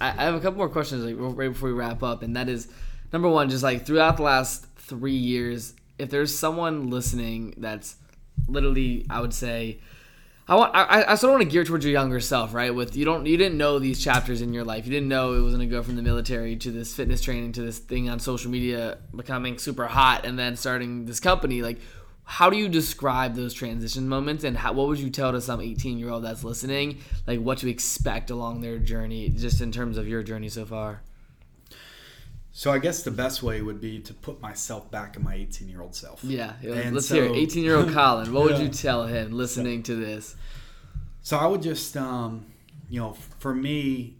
[0.00, 2.48] I, I have a couple more questions like right before we wrap up, and that
[2.48, 2.68] is
[3.12, 7.96] number one, just like throughout the last three years, if there's someone listening that's
[8.48, 9.80] literally, I would say,
[10.50, 12.74] I want I, I sort of want to gear towards your younger self, right?
[12.74, 14.84] With you don't you didn't know these chapters in your life.
[14.84, 17.52] You didn't know it was going to go from the military to this fitness training
[17.52, 21.62] to this thing on social media becoming super hot and then starting this company.
[21.62, 21.78] Like
[22.24, 25.60] how do you describe those transition moments and how, what would you tell to some
[25.60, 29.96] 18 year old that's listening like what to expect along their journey just in terms
[29.96, 31.02] of your journey so far
[32.52, 35.68] so I guess the best way would be to put myself back in my 18
[35.68, 36.22] year old self.
[36.24, 38.32] Yeah, and let's so, hear 18 year old Colin.
[38.32, 38.58] What yeah.
[38.58, 40.34] would you tell him listening to this?
[41.22, 42.46] So I would just, um,
[42.88, 44.16] you know, for me,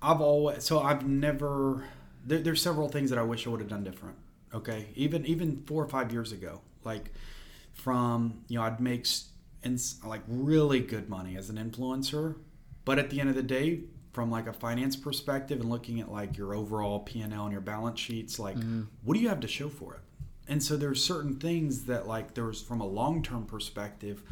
[0.00, 1.84] I've always so I've never.
[2.24, 4.16] There, there's several things that I wish I would have done different.
[4.54, 7.12] Okay, even even four or five years ago, like
[7.72, 9.06] from you know I'd make
[9.64, 12.36] and like really good money as an influencer,
[12.84, 13.80] but at the end of the day,
[14.18, 18.00] from like a finance perspective and looking at like your overall P&L and your balance
[18.00, 18.82] sheets like mm-hmm.
[19.04, 20.00] what do you have to show for it
[20.48, 24.24] and so there's certain things that like there's from a long-term perspective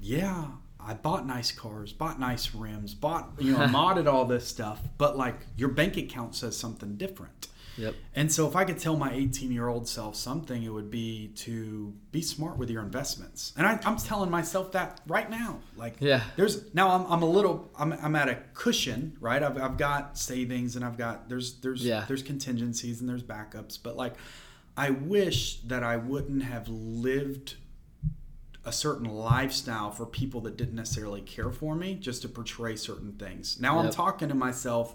[0.00, 0.46] yeah
[0.82, 5.14] I bought nice cars, bought nice rims, bought you know modded all this stuff, but
[5.14, 7.48] like your bank account says something different.
[7.80, 7.94] Yep.
[8.14, 11.28] And so if I could tell my 18 year old self something, it would be
[11.36, 13.52] to be smart with your investments.
[13.56, 15.60] And I, am telling myself that right now.
[15.76, 19.42] Like, yeah, there's now I'm, I'm a little, I'm, I'm at a cushion, right?
[19.42, 22.04] I've, I've got savings and I've got, there's, there's, yeah.
[22.06, 23.78] there's contingencies and there's backups.
[23.82, 24.14] But like,
[24.76, 27.56] I wish that I wouldn't have lived
[28.64, 33.12] a certain lifestyle for people that didn't necessarily care for me just to portray certain
[33.12, 33.58] things.
[33.58, 33.86] Now yep.
[33.86, 34.94] I'm talking to myself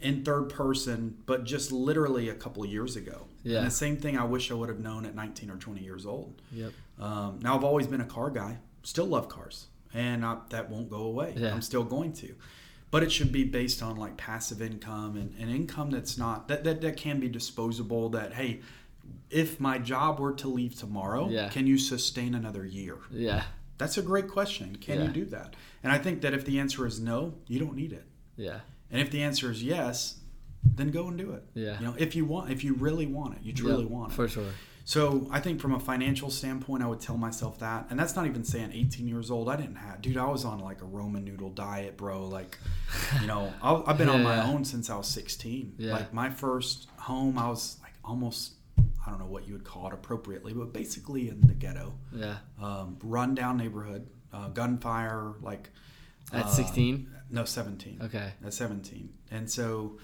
[0.00, 3.26] in third person, but just literally a couple of years ago.
[3.42, 3.58] Yeah.
[3.58, 6.04] And the same thing I wish I would have known at 19 or 20 years
[6.04, 6.40] old.
[6.52, 6.72] Yep.
[7.00, 10.90] Um, now I've always been a car guy, still love cars, and I, that won't
[10.90, 11.34] go away.
[11.36, 11.54] Yeah.
[11.54, 12.34] I'm still going to.
[12.90, 16.64] But it should be based on like passive income and, and income that's not that,
[16.64, 18.10] that that can be disposable.
[18.10, 18.60] That hey,
[19.28, 21.48] if my job were to leave tomorrow, yeah.
[21.48, 22.98] can you sustain another year?
[23.10, 23.42] Yeah.
[23.78, 24.76] That's a great question.
[24.76, 25.06] Can yeah.
[25.06, 25.54] you do that?
[25.82, 28.06] And I think that if the answer is no, you don't need it.
[28.36, 28.60] Yeah.
[28.90, 30.20] And if the answer is yes,
[30.62, 31.44] then go and do it.
[31.54, 31.78] Yeah.
[31.78, 34.14] You know, if you want, if you really want it, you truly yep, want it.
[34.14, 34.52] For sure.
[34.84, 38.26] So I think from a financial standpoint, I would tell myself that, and that's not
[38.26, 39.48] even saying 18 years old.
[39.48, 40.16] I didn't have, dude.
[40.16, 42.24] I was on like a Roman noodle diet, bro.
[42.24, 42.56] Like,
[43.20, 44.14] you know, I, have been yeah.
[44.14, 45.74] on my own since I was 16.
[45.76, 45.92] Yeah.
[45.92, 48.52] Like my first home, I was like almost,
[49.04, 51.92] I don't know what you would call it appropriately, but basically in the ghetto.
[52.12, 52.36] Yeah.
[52.62, 55.70] Um, run down neighborhood, uh, gunfire, like.
[56.32, 57.08] At 16.
[57.30, 58.00] No, 17.
[58.04, 58.32] Okay.
[58.44, 59.12] At 17.
[59.30, 59.98] And so,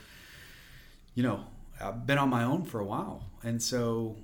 [1.14, 1.44] you know,
[1.80, 3.24] I've been on my own for a while.
[3.42, 4.16] And so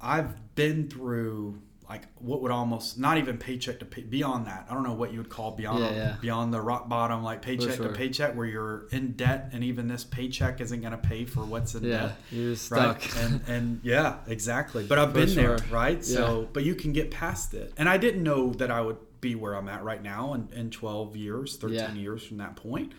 [0.00, 4.64] I've been through like what would almost not even paycheck to pay, beyond that.
[4.70, 6.16] I don't know what you would call beyond yeah, yeah.
[6.20, 7.88] beyond the rock bottom, like paycheck sure.
[7.88, 11.40] to paycheck, where you're in debt, and even this paycheck isn't going to pay for
[11.40, 12.16] what's in yeah, debt.
[12.30, 12.98] You're stuck.
[12.98, 13.16] Right?
[13.20, 14.86] And and yeah, exactly.
[14.86, 15.58] But I've for been sure.
[15.58, 16.04] there, right?
[16.04, 17.72] So, but you can get past it.
[17.76, 20.70] And I didn't know that I would be where I'm at right now in, in
[20.70, 21.92] 12 years, 13 yeah.
[21.92, 22.92] years from that point.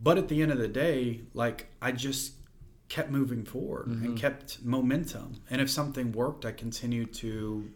[0.00, 2.34] But at the end of the day, like I just
[2.88, 4.04] kept moving forward mm-hmm.
[4.04, 5.40] and kept momentum.
[5.48, 7.70] And if something worked, I continued to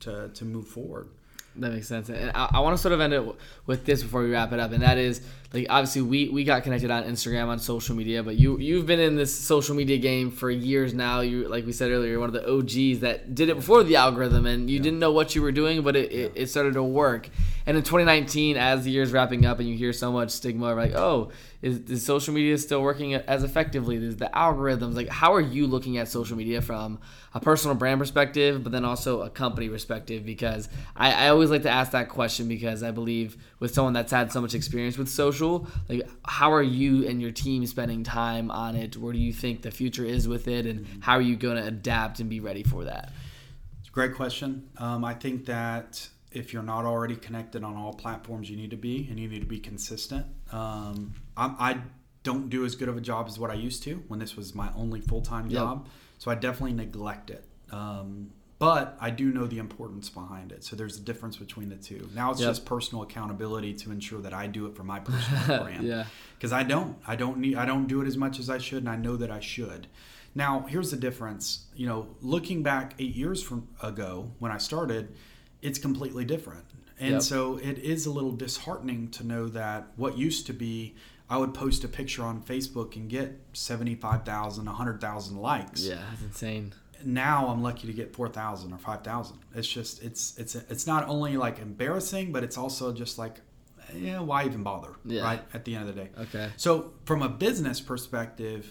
[0.00, 1.10] to to move forward.
[1.56, 2.08] That makes sense.
[2.08, 3.22] And I, I want to sort of end it
[3.66, 5.20] with this before we wrap it up, and that is
[5.52, 9.00] like obviously we we got connected on Instagram on social media, but you you've been
[9.00, 11.20] in this social media game for years now.
[11.20, 13.96] You like we said earlier, you're one of the OGs that did it before the
[13.96, 14.82] algorithm, and you yeah.
[14.82, 16.18] didn't know what you were doing, but it, yeah.
[16.20, 17.28] it, it started to work.
[17.66, 20.94] And in 2019, as the year's wrapping up, and you hear so much stigma like,
[20.94, 21.32] oh,
[21.62, 23.96] is, is social media still working as effectively?
[23.96, 24.94] There's the algorithms.
[24.94, 26.98] Like, how are you looking at social media from
[27.32, 30.26] a personal brand perspective, but then also a company perspective?
[30.26, 34.10] Because I, I always like to ask that question because I believe with someone that's
[34.10, 38.50] had so much experience with social, like, how are you and your team spending time
[38.50, 38.96] on it?
[38.96, 41.66] Where do you think the future is with it, and how are you going to
[41.66, 43.12] adapt and be ready for that?
[43.92, 44.68] Great question.
[44.78, 48.76] Um, I think that if you're not already connected on all platforms, you need to
[48.76, 50.26] be, and you need to be consistent.
[50.50, 51.78] Um, I
[52.22, 54.54] don't do as good of a job as what I used to when this was
[54.54, 55.84] my only full time job.
[55.84, 55.92] Yep.
[56.18, 57.44] So I definitely neglect it.
[57.72, 60.62] Um, but I do know the importance behind it.
[60.62, 62.08] So there's a difference between the two.
[62.14, 62.50] Now it's Yep.
[62.50, 65.84] just personal accountability to ensure that I do it for my personal brand.
[65.84, 66.04] Yeah.
[66.36, 66.96] Because I don't.
[67.06, 67.56] I don't need.
[67.56, 69.88] I don't do it as much as I should, and I know that I should.
[70.34, 71.66] Now here's the difference.
[71.74, 75.14] You know, looking back eight years from ago when I started,
[75.60, 76.64] it's completely different.
[77.00, 77.22] And Yep.
[77.22, 80.94] so it is a little disheartening to know that what used to be
[81.32, 85.82] I would post a picture on Facebook and get 75,000, 100,000 likes.
[85.82, 86.74] Yeah, it's insane.
[87.06, 89.38] Now I'm lucky to get 4,000 or 5,000.
[89.54, 93.40] It's just it's it's it's not only like embarrassing, but it's also just like
[93.94, 94.90] yeah, why even bother?
[95.06, 95.22] Yeah.
[95.22, 95.42] Right?
[95.54, 96.10] At the end of the day.
[96.20, 96.50] Okay.
[96.58, 98.70] So from a business perspective,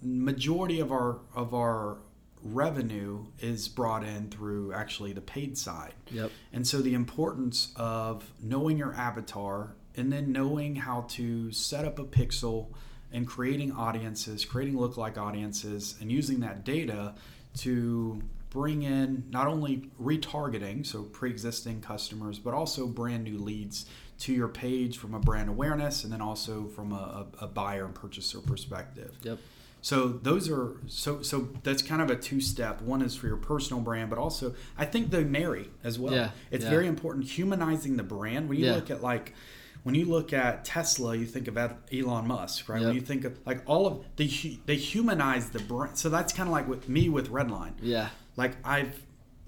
[0.00, 1.98] majority of our of our
[2.40, 5.94] revenue is brought in through actually the paid side.
[6.12, 6.30] Yep.
[6.52, 11.98] And so the importance of knowing your avatar and then knowing how to set up
[11.98, 12.68] a pixel
[13.12, 17.14] and creating audiences, creating lookalike audiences, and using that data
[17.58, 18.20] to
[18.50, 23.86] bring in not only retargeting, so pre existing customers, but also brand new leads
[24.18, 27.94] to your page from a brand awareness and then also from a, a buyer and
[27.94, 29.14] purchaser perspective.
[29.22, 29.38] Yep.
[29.82, 32.80] So those are so so that's kind of a two step.
[32.80, 36.12] One is for your personal brand, but also I think they marry as well.
[36.14, 36.70] Yeah, It's yeah.
[36.70, 38.48] very important humanizing the brand.
[38.48, 38.74] When you Yeah.
[38.74, 39.34] look at like
[39.86, 42.82] when you look at Tesla, you think of Elon Musk, right?
[42.82, 44.26] When you think of like all of they
[44.66, 45.96] they humanize the brand.
[45.96, 47.74] So that's kind of like with me with Redline.
[47.80, 48.08] Yeah.
[48.34, 49.00] Like I've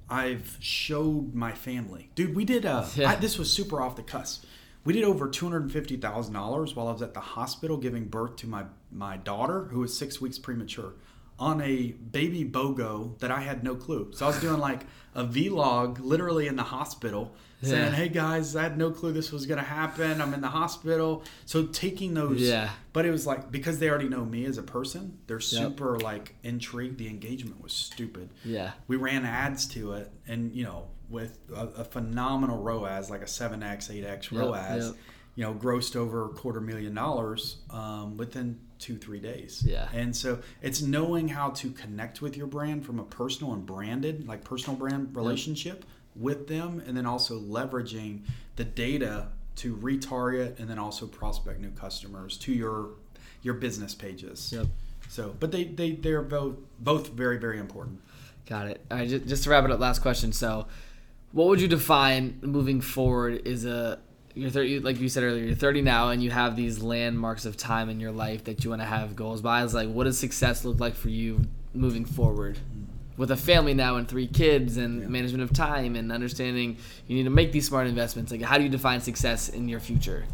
[0.08, 2.36] I've showed my family, dude.
[2.36, 3.10] We did a Yeah.
[3.10, 4.44] I, this was super off the cusp.
[4.84, 7.76] We did over two hundred and fifty thousand dollars while I was at the hospital
[7.76, 10.92] giving birth to my my daughter, who was six weeks premature,
[11.40, 14.12] on a baby bogo that I had no clue.
[14.14, 14.82] So I was doing like
[15.16, 19.46] a vlog, literally in the hospital, saying, "Hey guys, I had no clue this was
[19.46, 20.20] gonna happen.
[20.22, 22.70] I'm in the hospital." So taking those, Yeah.
[22.92, 26.34] But it was like because they already know me as a person, they're super like
[26.42, 26.98] intrigued.
[26.98, 28.72] The engagement was stupid Yeah.
[28.86, 33.26] we ran ads to it and you know with a, a phenomenal ROAS like a
[33.26, 34.94] 7x 8x Yep, ROAS yep.
[35.36, 39.88] you know grossed over a quarter million dollars um, within two three days Yeah.
[39.92, 44.26] and so it's knowing how to connect with your brand from a personal and branded
[44.28, 45.84] like personal brand relationship
[46.18, 48.20] with them and then also leveraging
[48.56, 52.90] the data to retarget and then also prospect new customers to your
[53.42, 54.66] your business pages Yep.
[55.08, 58.00] so but they they they're both both very very important
[58.48, 58.80] Got it.
[58.90, 60.32] All right, just, just to wrap it up, last question.
[60.32, 60.66] So,
[61.32, 63.98] what would you define moving forward is a
[64.34, 67.58] you're 30, like you said earlier, you're 30 now, and you have these landmarks of
[67.58, 69.62] time in your life that you want to have goals by.
[69.62, 71.42] It's like, what does success look like for you
[71.74, 72.56] moving forward?
[72.56, 72.84] Mm-hmm.
[73.18, 75.08] With a family now and three kids and Yeah.
[75.08, 78.32] management of time and understanding you need to make these smart investments.
[78.32, 80.24] Like, how do you define success in your future?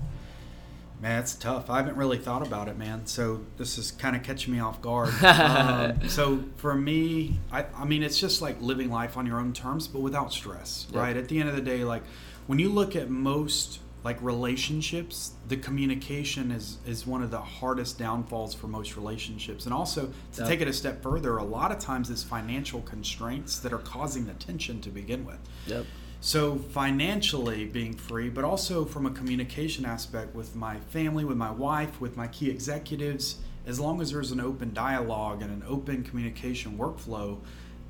[1.03, 1.69] Man, it's tough.
[1.69, 3.05] I haven't really thought about it, man.
[3.07, 5.13] So this is kind of catching me off guard.
[5.25, 9.53] um, so for me, I, I mean, it's just like living life on your own
[9.53, 11.03] terms, but without stress, Yep.
[11.03, 11.17] right?
[11.17, 12.03] At the end of the day, like
[12.47, 17.99] when you look at most like relationships, the communication is is one of the hardest
[17.99, 19.65] downfalls for most relationships.
[19.65, 20.49] And also to Yep.
[20.49, 24.27] take it a step further, a lot of times it's financial constraints that are causing
[24.27, 25.39] the tension to begin with.
[25.67, 25.87] Yep.
[26.21, 31.51] So financially being free, but also from a communication aspect with my family, with my
[31.51, 33.37] wife, with my key executives,
[33.67, 37.39] as long as there's an open dialogue and an open communication workflow,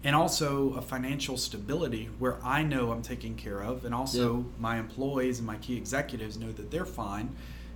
[0.04, 4.42] and also a financial stability where I know I'm taken care of, and also Yeah.
[4.60, 7.30] my employees and my key executives know that they're fine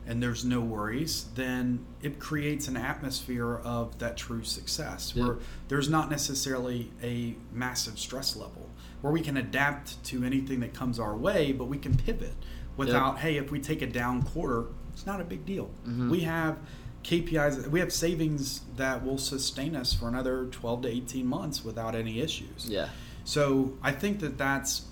[0.06, 5.24] and there's no worries, then it creates an atmosphere of that true success Yeah.
[5.24, 5.36] where
[5.68, 8.68] there's not necessarily a massive stress level
[9.00, 12.34] where we can adapt to anything that comes our way, but we can pivot
[12.76, 15.70] without, hey, if we take a down quarter, it's not a big deal.
[15.86, 16.10] Mhm.
[16.10, 16.56] We have
[17.08, 21.94] KPIs, we have savings that will sustain us for another 12 to 18 months without
[21.94, 22.68] any issues.
[22.68, 22.90] Yeah.
[23.24, 24.82] So I think that that's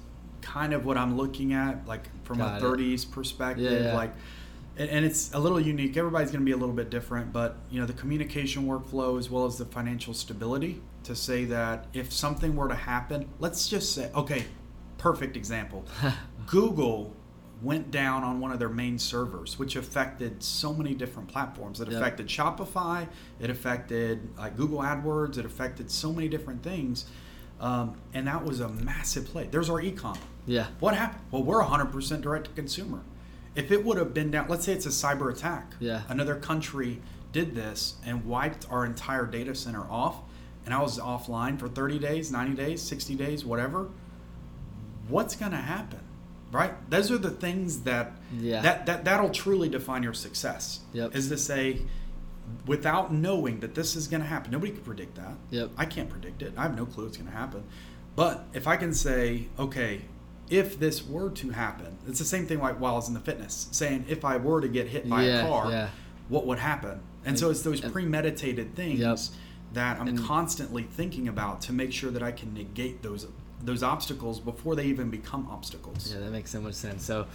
[0.41, 2.79] kind of what I'm looking at, like from Got a it.
[2.79, 3.71] 30s perspective.
[3.71, 3.95] Yeah, yeah.
[3.95, 4.15] Like,
[4.79, 5.95] and, and it's a little unique.
[5.99, 9.29] Everybody's going to be a little bit different, but you know, the communication workflow as
[9.29, 13.95] well as the financial stability to say that if something were to happen, let's just
[13.95, 14.47] say, okay,
[14.97, 15.85] perfect example.
[16.47, 17.15] Google
[17.63, 21.81] went down on one of their main servers, which affected so many different platforms.
[21.81, 21.97] It Yep.
[22.01, 23.09] affected Shopify,
[23.41, 27.07] it affected like Google AdWords, it affected so many different things.
[27.59, 29.49] Um, and that was a massive play.
[29.51, 30.19] There's our ecom.
[30.45, 30.67] Yeah.
[30.81, 31.23] What happened?
[31.31, 33.01] Well, we're 100% direct to consumer.
[33.55, 35.73] If it would have been down, let's say it's a cyber attack.
[35.81, 36.03] Yeah.
[36.11, 37.01] Another country
[37.33, 40.17] did this and wiped our entire data center off,
[40.67, 43.89] and I was offline for 30 days, 90 days, 60 days, whatever.
[45.09, 46.01] What's going to happen?
[46.57, 46.91] Right?
[46.91, 48.63] Those are the things that Yeah.
[48.63, 50.81] that, that that'll truly define your success.
[50.95, 51.15] Yep.
[51.15, 51.83] Is to say
[52.67, 54.53] without knowing that this is going to happen.
[54.53, 55.35] Nobody can predict that.
[55.51, 55.71] Yep.
[55.77, 56.53] I can't predict it.
[56.57, 57.65] I have no clue it's going to happen.
[58.15, 60.03] But if I can say, okay,
[60.49, 63.21] if this were to happen, it's the same thing like while I was in the
[63.21, 65.89] fitness, saying if I were to get hit by Yeah, a car, yeah.
[66.29, 67.01] what would happen?
[67.25, 69.19] And so it's those premeditated things Yep.
[69.75, 73.27] that I'm And- constantly thinking about to make sure that I can negate those
[73.67, 76.13] those obstacles before they even become obstacles.
[76.13, 77.05] Yeah, that makes so much sense.
[77.05, 77.27] So,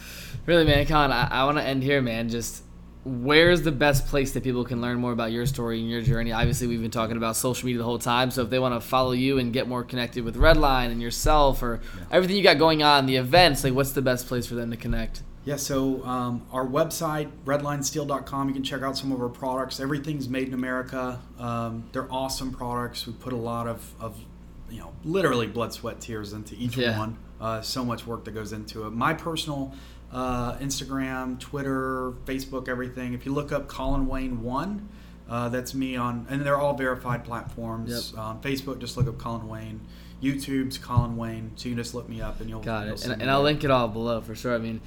[0.46, 2.30] really, man, Colin, I, I want to end here, man.
[2.30, 2.64] Just
[3.04, 6.32] where's the best place that people can learn more about your story and your journey?
[6.32, 8.32] Obviously, we've been talking about social media the whole time.
[8.32, 11.62] So, if they want to follow you and get more connected with Redline and yourself
[11.62, 14.72] or everything you got going on, the events, like what's the best place for them
[14.72, 15.24] to connect?
[15.44, 19.80] Yeah, so um, our website, redlinesteel.com, you can check out some of our products.
[19.80, 21.20] Everything's made in America.
[21.40, 23.08] Um, they're awesome products.
[23.08, 24.24] We put a lot of, of,
[24.72, 26.98] you know, literally blood, sweat, tears into each Yeah.
[26.98, 27.18] one.
[27.40, 28.92] Uh, so much work that goes into it.
[28.92, 29.74] My personal
[30.14, 33.14] uh, Instagram, Twitter, Facebook, everything.
[33.14, 34.90] If you look up Colin Wayne 1,
[35.30, 38.12] uh, that's me on, and they're all verified platforms.
[38.14, 38.20] Yep.
[38.22, 39.80] On Facebook, just look up Colin Wayne.
[40.22, 41.52] YouTube's Colin Wayne.
[41.56, 43.00] So you can just look me up and you'll Got you'll it.
[43.00, 44.54] see And, and I'll link it all below for sure.
[44.54, 44.82] I mean,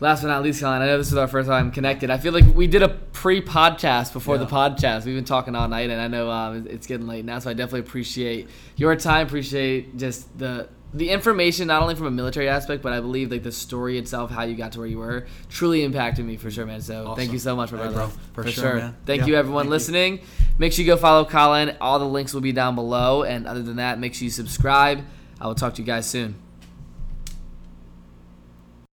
[0.00, 2.10] last but not least, Colin, I know this is our first time connected.
[2.10, 5.04] I feel like we did a pre podcast before the podcast.
[5.04, 7.54] We've been talking all night, and I know um, it's getting late now, so I
[7.54, 10.68] definitely appreciate your time, appreciate just the.
[10.94, 14.30] The information, not only from a military aspect, but I believe like the story itself,
[14.30, 16.82] how you got to where you were, truly impacted me for sure, man.
[16.82, 18.12] So thank you so much, my Hey, brother.
[18.34, 18.44] bro.
[18.44, 18.96] For sure, man.
[19.06, 19.70] Thank Yeah, you, everyone thank you.
[19.70, 20.20] listening.
[20.58, 21.78] Make sure you go follow Colin.
[21.80, 23.22] All the links will be down below.
[23.22, 25.02] And other than that, make sure you subscribe.
[25.40, 26.34] I will talk to you guys soon.